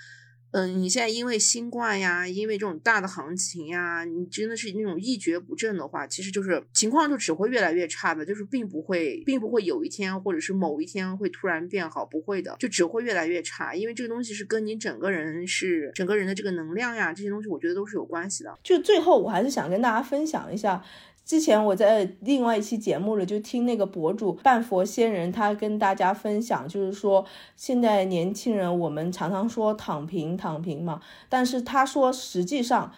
[0.52, 18.58] 嗯，你现在因为新冠呀，因为这种大的行情呀，你真的是那种一蹶不振的话，其实就是情况就只会越来越差的，就是并不会，并不会有一天或者是某一天会突然变好，不会的，就只会越来越差，因为这个东西是跟你整个人是整个人的这个能量呀，这些东西我觉得都是有关系的。
[18.62, 20.84] 就最后我还是想跟大家分享一下。
[21.24, 27.24] 之前我在另外一期节目里就听那个博主半佛仙人，他跟大家分享，就是说
[27.56, 32.92] 现在年轻人我们常常说躺平躺平嘛，但是他说实际上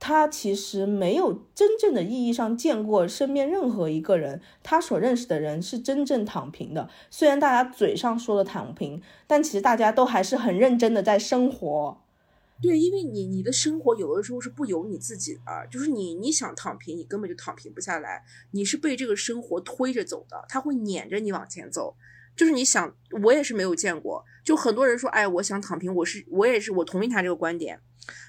[0.00, 6.88] 他其实没有真正的意义上见过身边任何一个人，他所认识的人是真正躺平的。
[7.10, 11.98] 虽然大家嘴上说的躺平，但其实大家都还是很认真的在生活。
[12.60, 21.96] 对，因为你你的生活有的时候是不由你自己的，就是你你想躺平，你根本就躺平不下来，你是被这个生活推着走的，他会撵着你往前走。
[22.34, 27.80] 就是你想，我也是没有见过，就很多人说，哎，我想躺平，我是我也是，我同意他这个观点。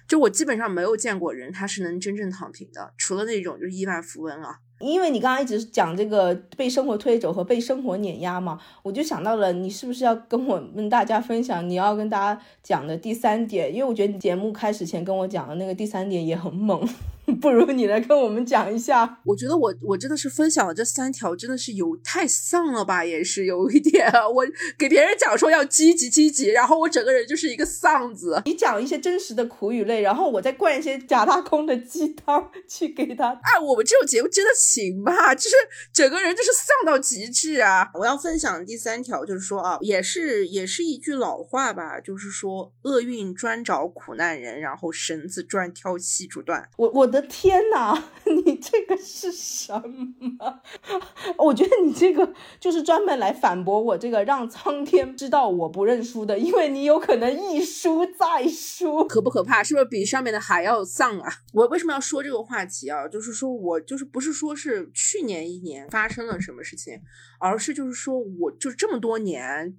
[0.07, 4.59] 就我基本上没有见过人，他是能真正躺平的，除了那种就是亿万富翁啊。
[4.79, 13.73] 因为你刚刚一直讲这个被生活推走和被生活碾压嘛，我就想到了你是不是要跟我们大家分享你要跟大家讲的第三点？
[13.73, 16.87] 因为我觉得你节目开始前跟我讲的那个第三点也很猛。
[17.39, 19.19] 不如你来跟我们讲一下。
[19.23, 24.11] 我觉得我我真的是分享了这三条，真的是有太丧了吧，也是有一点。
[24.33, 24.43] 我
[24.79, 28.41] 给别人讲说要积极积极，然后我整个人就是一个丧子。
[28.45, 33.27] 你讲一些真实的苦与累，然后我再灌一些假大空的鸡汤去给他。
[33.29, 35.35] 哎，我们这种节目真的行吧？
[35.35, 35.55] 就是
[35.91, 37.89] 整个人就是丧到极致啊！
[37.95, 46.69] 我要分享第三条，就是说啊，也是也是一句老话吧，就是说厄运专找苦难人，然后绳子专挑细处断。
[46.77, 47.19] 我我的。
[47.29, 49.73] 天哪， 你这个是什
[50.19, 50.61] 么？
[51.37, 59.48] 我觉得你这个就是专门来反驳我这个让苍天知道我不认输的，因为你有可能一输再输，可不可怕？
[59.63, 61.31] 是不是比上面的还要丧啊？
[61.53, 63.07] 我为什么要说这个话题啊？
[63.07, 67.01] 就是说我就是不是说是去年一年发生了什么事情，
[67.39, 69.75] 而是就是说我就这么多年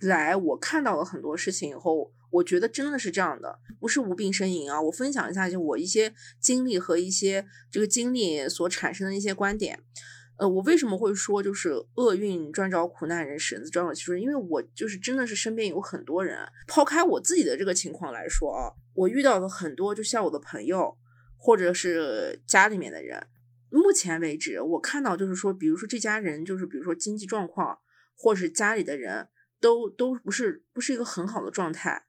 [0.00, 2.12] 来，我看到了很多事情以后。
[2.32, 4.80] 我觉得真的是这样的，不是无病呻吟啊！
[4.80, 9.78] 我分享一下，就我一些经历和一些这个经历所产生的一些观点。
[10.38, 20.96] 呃，我为什么会说就是厄运专找苦难人，绳子专找其实因为我就是真的是身边有很多人，抛开我自己的这个情况来说啊，我遇到的很多，就像我的朋友
[21.36, 23.26] 或者是家里面的人，
[23.70, 27.78] 目前为止我看到就是说，比如说这家人就是比如说经济状况，
[28.16, 29.28] 或是家里的人
[29.60, 32.04] 都都不是不是一个很好的状态。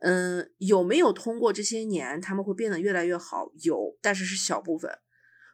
[0.00, 3.52] 嗯，有没有通过这些年他们会变得越来越好？
[3.62, 4.90] 有，但是是小部分。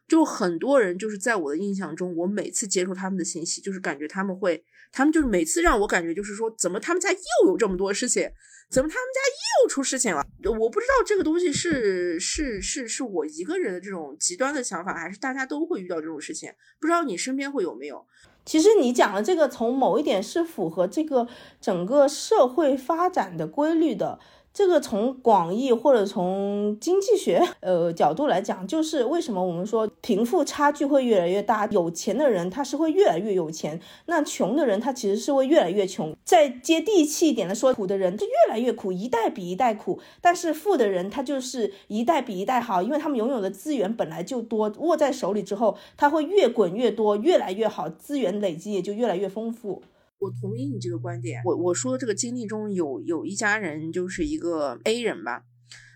[0.07, 8.31] 就很多人就是在我的印象中，我每次接触他们的信息，就是感觉他们会，他们就是每次让我感觉就是说，怎么他们家又有这么多事情？
[8.69, 9.19] 怎么他们家
[9.63, 10.25] 又出事情了？
[10.43, 16.51] 我不知道这个东西是是是是我一个人的这种极端的想法，还是大家都会遇到这种事情？
[16.79, 18.05] 不知道你身边会有没有？
[18.45, 21.27] 其实你讲的这个，从某一点是符合这个
[21.59, 24.19] 整个社会发展的规律的。
[24.57, 36.11] 这个从广义或者从经济学呃角度来讲，就是为什么我们说贫富差距会越来越大，有钱的人他是会越来越有钱，那穷的人他其实是会越来越穷。
[36.23, 49.83] 再接地气一点的说，苦的人是越来越苦，一代比一代苦；但是富的人他就是一代比一代好，因为他们拥有的资源本来就多，握在手里之后，他会越滚越多，越来越好，资源累积也就越来越丰富。
[50.19, 51.41] 我同意你这个观点。
[51.45, 55.43] 我我说的这个经历中有有一家人，就是一个 A 人吧，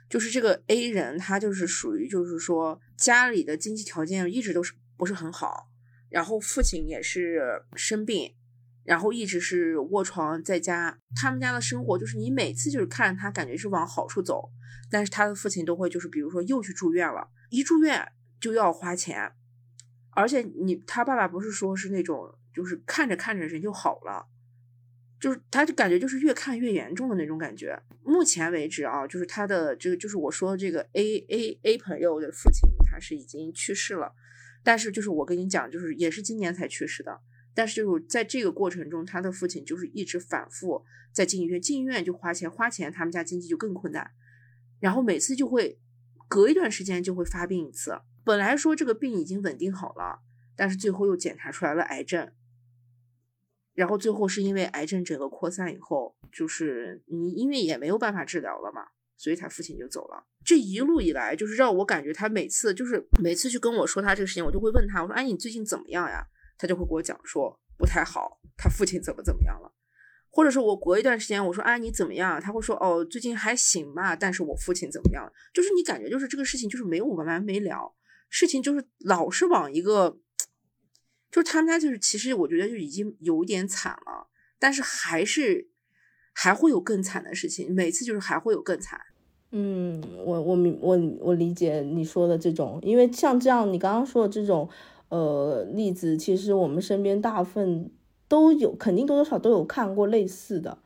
[0.10, 5.70] 就是这个 A 人，他就是属于就是说家里的经济条件一直都是不是很好，
[6.10, 8.36] 然后父亲也是生病，
[8.84, 11.00] 然后一直是卧床在家。
[11.16, 14.52] 他们家的生活就是你每次就是看着他感觉是往好处走，
[14.92, 18.08] 但是他的父亲都会就是比如说又去住院了，一住院
[18.40, 19.32] 就要花钱，
[20.12, 22.36] 而且你他爸爸不是说是那种。
[22.54, 24.28] 就是看着看着人就好了，
[25.20, 27.82] 就是他就感觉就是越看越严重的那种感觉。
[28.04, 34.14] 目前为止啊，就是他的这个就是我说这个 A A A 朋友的父亲，他是已经去世了。
[34.64, 37.20] 但是就是我跟你讲，就是也是今年才去世的。
[37.54, 44.12] 但是就是在这个过程中，他的父亲就是一直反复在进医院，进医院就花钱，花钱他们家经济就更困难。
[44.80, 45.80] 然后每次就会
[46.28, 48.02] 隔一段时间就会发病一次。
[48.24, 50.22] 本来说这个病已经稳定好了，
[50.56, 52.32] 但是最后又检查出来了癌症。
[53.74, 58.84] 然后最后是因为癌症整个扩散以后，就是你因为也没有办法治疗了嘛，
[59.18, 60.26] 所以他父亲就走了。
[60.44, 66.26] 这一路以来，就是让我感觉他每次就是每次去跟我说他这个事情，我就会问他，我说：“哎，你最近怎么样呀？”
[66.58, 69.74] 他就会给我讲说不太好，他父亲怎么怎么样了。
[70.34, 75.32] 或者是我隔一段时间，我说：“啊，你怎么样？”他会说：“哦，最近还行吧。”但是我父亲怎么样？
[75.54, 77.94] 就是你感觉就是这个事情就是没有完没了，
[78.30, 80.18] 事情就是老是往一个，
[81.32, 84.28] 就是他们家就是其实我觉得就已经有点惨了，
[84.60, 85.70] 但是还是
[86.34, 89.00] 还会有更惨的事情，每次就是还会有更惨。
[89.52, 94.70] 嗯，我我明我我理解你说的这种，因为像这样你刚刚说的这种
[95.10, 97.92] 呃例子，其实我们身边大部分
[98.28, 100.78] 都有，肯定多多少都有看过类似的，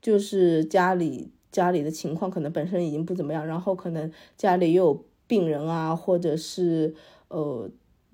[0.00, 6.94] 就是家里家里的情况可能本身已经不怎么样，然后可能家里又有病人啊，或者是
[7.26, 7.68] 呃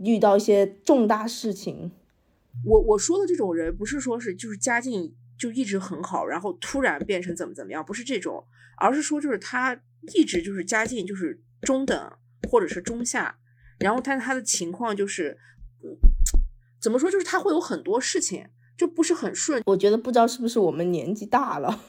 [0.04, 1.92] 遇到一些重大事情。
[2.64, 5.14] 我我说的这种人，不是说是就是家境。
[5.38, 8.44] 就一直很好，然后突然变成怎么怎么样，不是这种，
[8.78, 9.76] 而是说就是他
[10.14, 12.12] 一直就是家境就是中等
[12.48, 13.36] 或者是中下，
[13.80, 15.36] 然后但他的情况就是，
[16.80, 18.46] 怎么说就是他会有很多事情
[18.76, 19.60] 就不是很顺。
[19.66, 21.80] 我觉得不知道是不是我们年纪大了，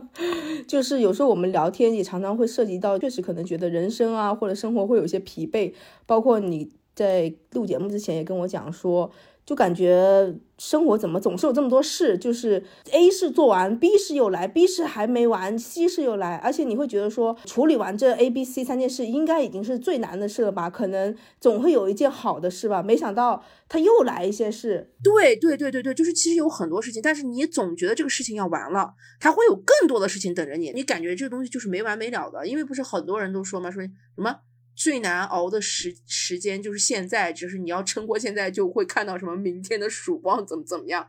[0.66, 5.74] 就是有时候我们聊天也常常会涉及到，确实可能觉得人生啊或者生活会有些疲惫，
[6.06, 9.10] 包括你在录节目之前也跟我讲说。
[9.46, 20.70] 就感觉生活怎么总是有这么多事，就是 A 事做完，B 事又来，B 事还没完，C 事又来，而且你会觉得说处理完这 A、B、C 三件事，应该已经是最难的事了吧？
[20.70, 22.82] 可能总会有一件好的事吧？
[22.82, 24.94] 没想到他又来一些事。
[25.02, 33.70] 对对对对对，就是其实有很多事情，但是你总觉得这个事情要完了，还会有更多的事情等着你，你感觉这个东西就是没完没了的，因为不是很多人都说嘛？
[33.70, 34.36] 说什么？
[34.74, 41.06] 最难熬的时时间就是现在，就是你要撑过现在，就会看到什么明天的曙光，怎么怎么样，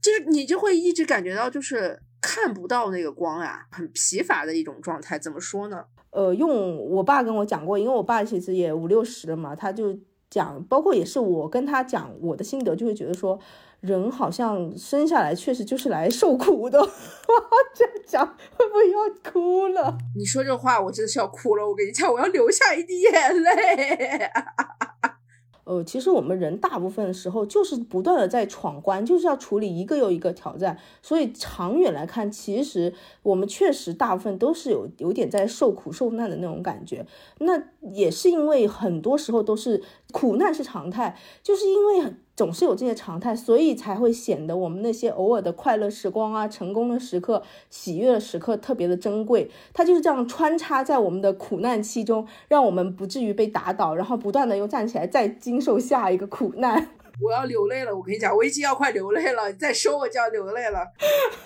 [0.00, 5.18] 就是你就会一直感觉到就是看不到那个光啊，很疲乏的一种状态。
[5.18, 5.84] 怎么说呢？
[6.10, 9.98] 呃，用我爸跟我讲过，因为我爸其实也五六十了嘛，他就
[10.30, 13.40] 讲，包括也是我跟他讲我的心得，就会觉得说。
[13.80, 16.78] 人好像生下来确实就是来受苦的，
[17.74, 18.26] 这样讲
[18.56, 18.98] 会不会要
[19.32, 19.96] 哭了？
[20.16, 21.66] 你说这话，我真的是要哭了。
[21.66, 23.12] 我跟你讲，我要流下一滴眼
[23.42, 24.30] 泪。
[25.64, 30.78] 呃，其实我们人大部分时候就是不断的在闯关，就是要处理一个又一个挑战。
[31.02, 37.06] 所以长远来看，其实我们确实大部分都是有有点在受苦受难的那种感觉。
[37.40, 37.62] 那
[37.92, 42.14] 也是因为很多时候都是苦难是常态，就是因为。
[42.38, 49.50] 总是有这些常态，所以才会显得我们那些偶尔的快乐时光啊、成功的时刻、喜悦的时刻特别的珍贵。
[49.74, 56.90] 它就是这样穿插在我们的苦难期中，让我们不至于被打倒，然后不断的又站起来，再经受下一个苦难。
[57.20, 59.48] 我要流泪了，我跟你讲，我已经要快流泪了。
[59.50, 60.86] 你再说我就要流泪了。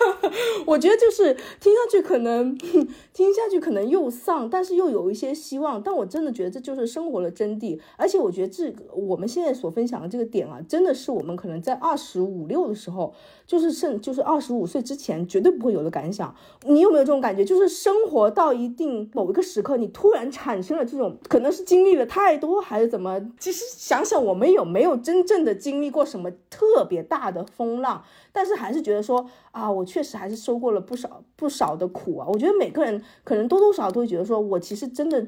[0.65, 5.81] 我觉得就是听上去可能听下去可能又丧，但是又有一些希望。
[5.81, 7.79] 但我真的觉得这就是生活的真谛。
[7.97, 13.13] 而且我觉得这个我们现在所分享的这个点啊，真的是我们可能在二十五六的时候，
[13.47, 16.35] 就是甚就是二十五岁之前绝对不会有的感想。
[16.65, 17.45] 你有没有这种感觉？
[17.45, 23.19] 就是生活到一定某一个时刻，你突然产生了这种，可能是经历了太多，还是怎么？
[23.39, 25.53] 其实想想，我们有没有真正的？
[25.63, 32.27] 经历过什么特别大的风浪，但是还是觉得说啊，我确实还是收过了不少不少的苦啊。
[32.27, 35.25] 我觉得每个人可能多多少少都会觉得说，我其实真的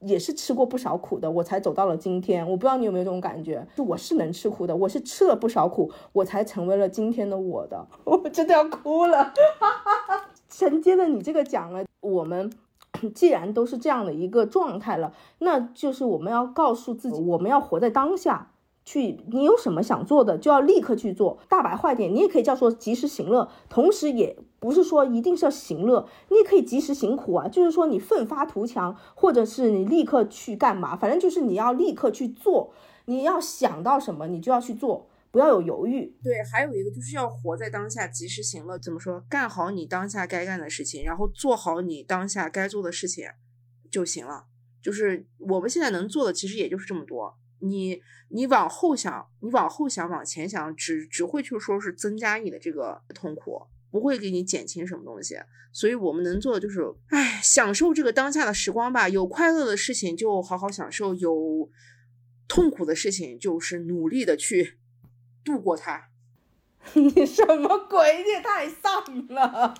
[0.00, 2.48] 也是吃过不少苦的，我才走到了今天。
[2.48, 7.86] 我不知道你有没有这种感觉，就我是能吃苦的，我是吃了不少苦，我才成为了今天的我的。
[8.04, 9.32] 我真的要哭了，
[10.48, 12.50] 承接了你这个讲了，我们
[13.14, 18.49] 既然都是这样的一个状态了，那就是我们要告诉自己，我们要活在当下。
[18.90, 21.38] 去，你有什么想做的，就要立刻去做。
[21.48, 27.46] 大白话点，你也可以叫做及时行乐，同时也不是说一定是要行乐，你也可以及时行苦啊。
[27.46, 32.72] 就是说你奋发图强，或者是你立刻去干嘛，反正就是你要立刻去做。
[33.04, 36.12] 你要想到什么，你就要去做，不要有犹豫。
[36.22, 38.76] 对，还有一个就是要活在当下，及时行乐。
[38.76, 39.24] 怎么说？
[39.28, 43.24] 干好你当下该干的事情，然后做好你当下该做的事情
[43.88, 44.46] 就行了。
[44.82, 47.36] 就是我们现在能做的，其实也就是这么多。
[47.60, 55.36] 你你往后想，你往后想，往前想，只只会去说是增加你的这个痛苦，不会给你减轻什么东西。
[55.72, 59.08] 所以我们能做的就是，哎，享受这个当下的时光吧。
[59.08, 61.70] 有快乐的事情就好好享受，有
[62.48, 64.78] 痛苦的事情就是努力的去
[65.44, 66.09] 度过它。
[66.94, 68.22] 你什么鬼？
[68.24, 69.74] 你也太丧了。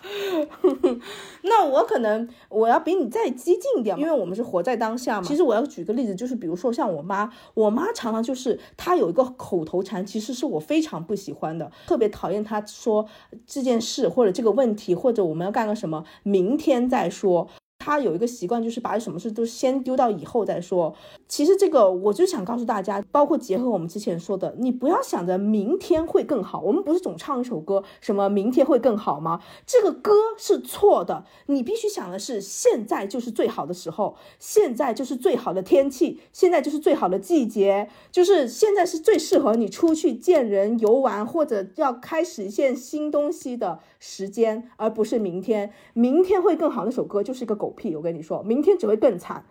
[1.42, 5.26] 那我可能我要比你再激进一点，因为我们是活在当下嘛。
[5.26, 13.06] 其实我要举个例子，就是比如说像我妈，我妈常常就是她有一个口头禅，其实是我非常不喜欢的，特别讨厌她说
[13.46, 17.48] 这件事或者这个问题，或者我们要干个什么，明天再说。
[17.80, 20.94] 他有一个习惯，就是把什么事都先丢到以后再说。
[21.26, 26.60] 其实这个，我就想告诉大家，包括结合我们之前说的，你不要想着明天会更好。
[26.60, 29.40] 我们不是总唱一首歌，什么明天会更好吗？
[29.66, 31.24] 这个歌是错的。
[31.46, 45.72] 你必须想的是，现在就是最好的时候，现在就是最好的天气，现在就是最好的季节，就是现在是最适合你出去见人、游玩或者要开始一件新东西的时间，而不是明天。
[45.94, 47.70] 明天会更好那首歌就是一个狗。
[47.70, 47.94] 屁！
[47.94, 49.44] 我跟你说，明天只会更惨。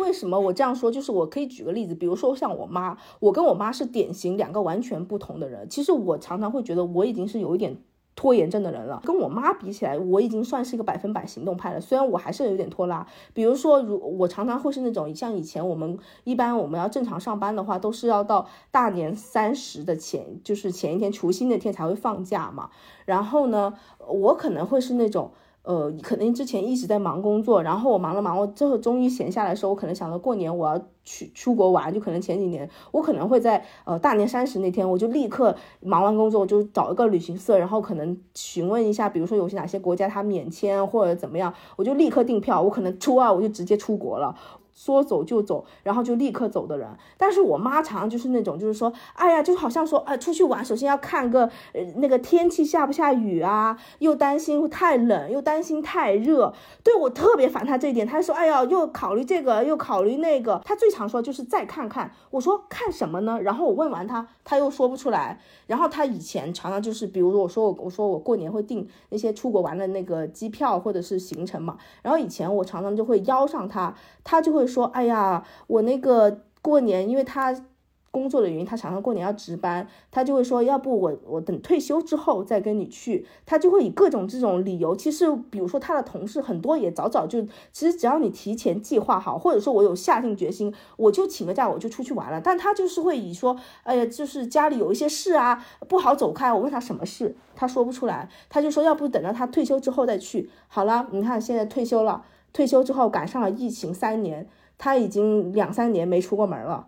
[0.00, 0.90] 为什么我这样说？
[0.90, 5.68] 就是我可以举个例子，比如说像我妈，我跟我妈是典型两个完全不同的人。
[5.68, 7.76] 其实我常常会觉得我已经是有一点
[8.18, 9.00] 拖延症的人了。
[9.04, 11.80] 跟我妈比起来，我已经算是一个百分百行动派了。
[11.80, 13.06] 虽然我还是有点拖拉。
[13.32, 22.70] 比如说，如我常常会是那种像以前我们一般我们要正常上班的话，都是要到大年三十的前，就是前一天除夕那天才会放假嘛。
[23.04, 23.74] 然后呢，
[24.08, 25.30] 我可能会是那种。
[25.68, 44.34] 呃，可能之前一直在忙工作，然后我忙了忙，我最后终于闲下来的时候，我可能想到过年我要去出国玩，就可能前几年我可能会在呃大年三十那天，我就立刻忙完工作，我就找一个旅行社，然后可能询问一下，比如说有些哪些国家它免签或者怎么样，我就立刻订票，我可能初二我就直接出国了。
[44.78, 46.88] 说走就走，然后就立刻走的人。
[47.16, 56.54] 但是我妈常常就是那种，就是说，哎呀，就好像说，哎，出去玩，首先要看个呃那个天气下不下雨啊，又担心太冷，又担心太热。
[56.84, 60.62] 对我特别烦她这一点，她说，哎呀，又考虑这个，又考虑那个。
[60.64, 62.12] 她最常说就是再看看。
[62.30, 63.40] 我说看什么呢？
[63.42, 65.40] 然后我问完她，她又说不出来。
[65.66, 71.76] 然后她以前常常就是，比如说我说我我说我过年会订那些出国玩的那个机票或者是行程嘛。
[72.00, 74.67] 然后以前我常常就会邀上她，她就会。
[74.68, 77.64] 说，哎呀，我那个过年，因为他
[78.10, 83.26] 工作的原因，他常常过年要值班，他就会说，要不我我等退休之后再跟你去。
[83.44, 84.96] 他就会以各种这种理由。
[84.96, 92.40] 其实，比如说他的同事很多也早早就，其实只要你提前计划好，或者说我有下定决心，我就请个假，我就出去玩了。
[92.40, 96.50] 但他就是会以说，哎呀，就是家里有一些事啊，不好走开。
[96.50, 100.48] 我问他什么事，他说不出来，他就说，要不等到他退休之后再去。
[100.66, 104.48] 好了，你看现在退休了，退休之后赶上了疫情三年。
[104.78, 106.86] 他已经两三年没出过门了，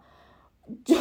[0.84, 0.96] 就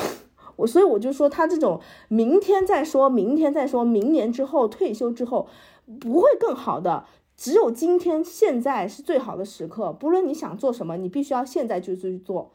[0.56, 5.48] 我，所以我就说他这种明天再说，明天再说，明年之后退休之后
[6.02, 7.06] 不会更好的，
[7.38, 9.94] 只有今天现在是最好的时刻。
[9.94, 12.52] 不论你想做什么，你必须要现在就去做，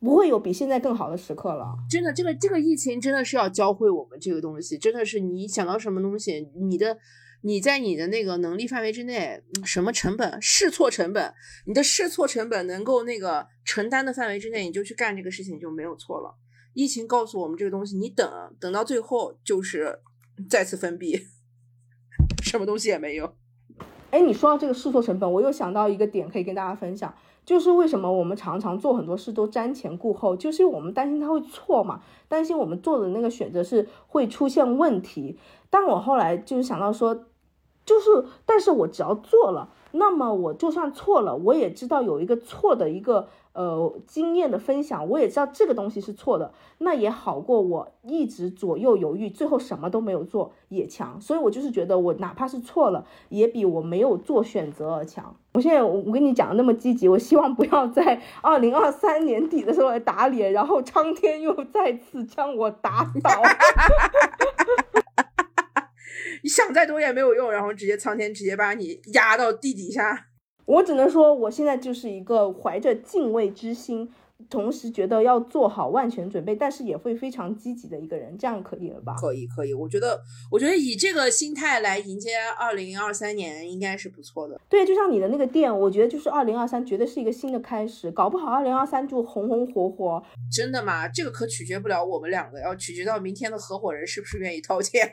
[0.00, 1.74] 不会有比现在更好的时刻了。
[1.90, 6.96] 真的，这个这个疫情真的是要教会我们这个东西，真的是你想到什么东西，你的。
[7.42, 11.32] 你在你的那个能力范围之内，什么成本试错成本，
[11.66, 16.36] 你的试错成本能够那个承担的范围之内，你就去干这个事情就没有错了。
[16.74, 20.00] 疫情告诉我们这个东西，你等等到最后就是
[20.48, 21.28] 再次封闭，
[22.42, 23.34] 什么东西也没有。
[24.10, 27.14] 哎，你说到这个试错成本，我又想到一个点可以跟大家分享，
[27.46, 35.38] 就是为什么我们常常做很多事都瞻前顾后，就是我们担心它会错嘛，担心我们做的那个选择是会出现问题。
[35.70, 37.24] 但我后来就是想到说。
[37.86, 51.18] 就是，但是我只要做了，那么我就算错了，我也知道有一个错的一个呃经验的分享，我也知道这个东西是错的，那也好过我一直左右犹豫，最后什么都没有做也强。
[51.20, 55.34] 所以我就是觉得，我哪怕是错了，也比我没有做选择而强。
[55.54, 63.30] 我现在我跟你讲的那么积极，我希望不要在二零二三年底的时候来打脸，然后苍天又再次将我打倒。
[66.42, 70.26] 你想再多也没有用，然后直接苍天直接把你压到地底下。
[70.66, 74.10] 我只能说，我现在就是一个怀着敬畏之心，
[74.50, 79.14] 同时觉得要做好万全准备，但是也会非常积极的一个人，这样可以了吧？
[79.14, 79.72] 可以，可以。
[79.72, 84.60] 我觉得，我觉得以这个心态来迎接二零二三年，应该是不错的。
[84.68, 90.20] 对，就像你的那个店，我觉得就是二零二三绝对是一个新的开始，搞不好二零二三就红红火火。
[90.52, 91.06] 真的吗？
[91.06, 95.08] 这个可取决不了我们两个，要取决到明天的合伙人是不是愿意掏钱。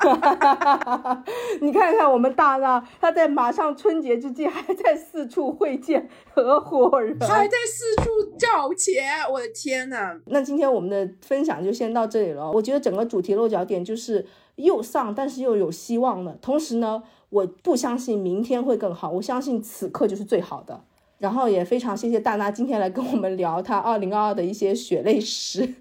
[0.00, 1.24] 哈哈哈哈哈！
[1.60, 10.18] 你看看我们大娜，他在马上春节之际还在四处会见合伙人，还在四处找钱，我的天呐！
[10.26, 12.50] 那今天我们的分享就先到这里了。
[12.50, 14.26] 我觉得整个主题落脚点就是
[14.56, 16.38] 又丧，但是又有希望的。
[16.40, 20.84] 同时呢，我不相信明天会更好，我相信此刻就是最好的。
[21.20, 25.74] 然后也非常谢谢大娜今天来跟我们聊她二零二二的一些血泪史，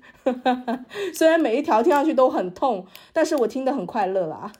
[1.15, 4.51] 虽然每一条听上去都很痛，但是我听得很快乐了啊。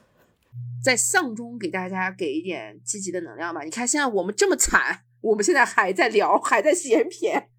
[0.82, 3.62] 在丧中给大家给一点积极的能量吧。
[3.62, 7.50] 你看现在我们这么惨，我们现在还在聊，还在闲篇，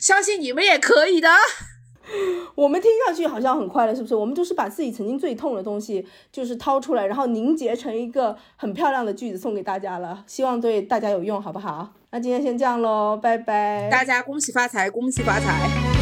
[0.00, 1.28] 相信你们也可以的。
[2.54, 4.14] 我们听上去好像很快乐，是不是？
[4.14, 11.92] 我们就是把自己曾经最痛的东西，就是掏出来，然后凝结成一个很漂亮的句子送给大家了，希望对大家有用，好不好？
[12.12, 13.88] 那今天先这样喽拜拜。
[13.90, 15.99] 大家恭喜发财恭喜发财。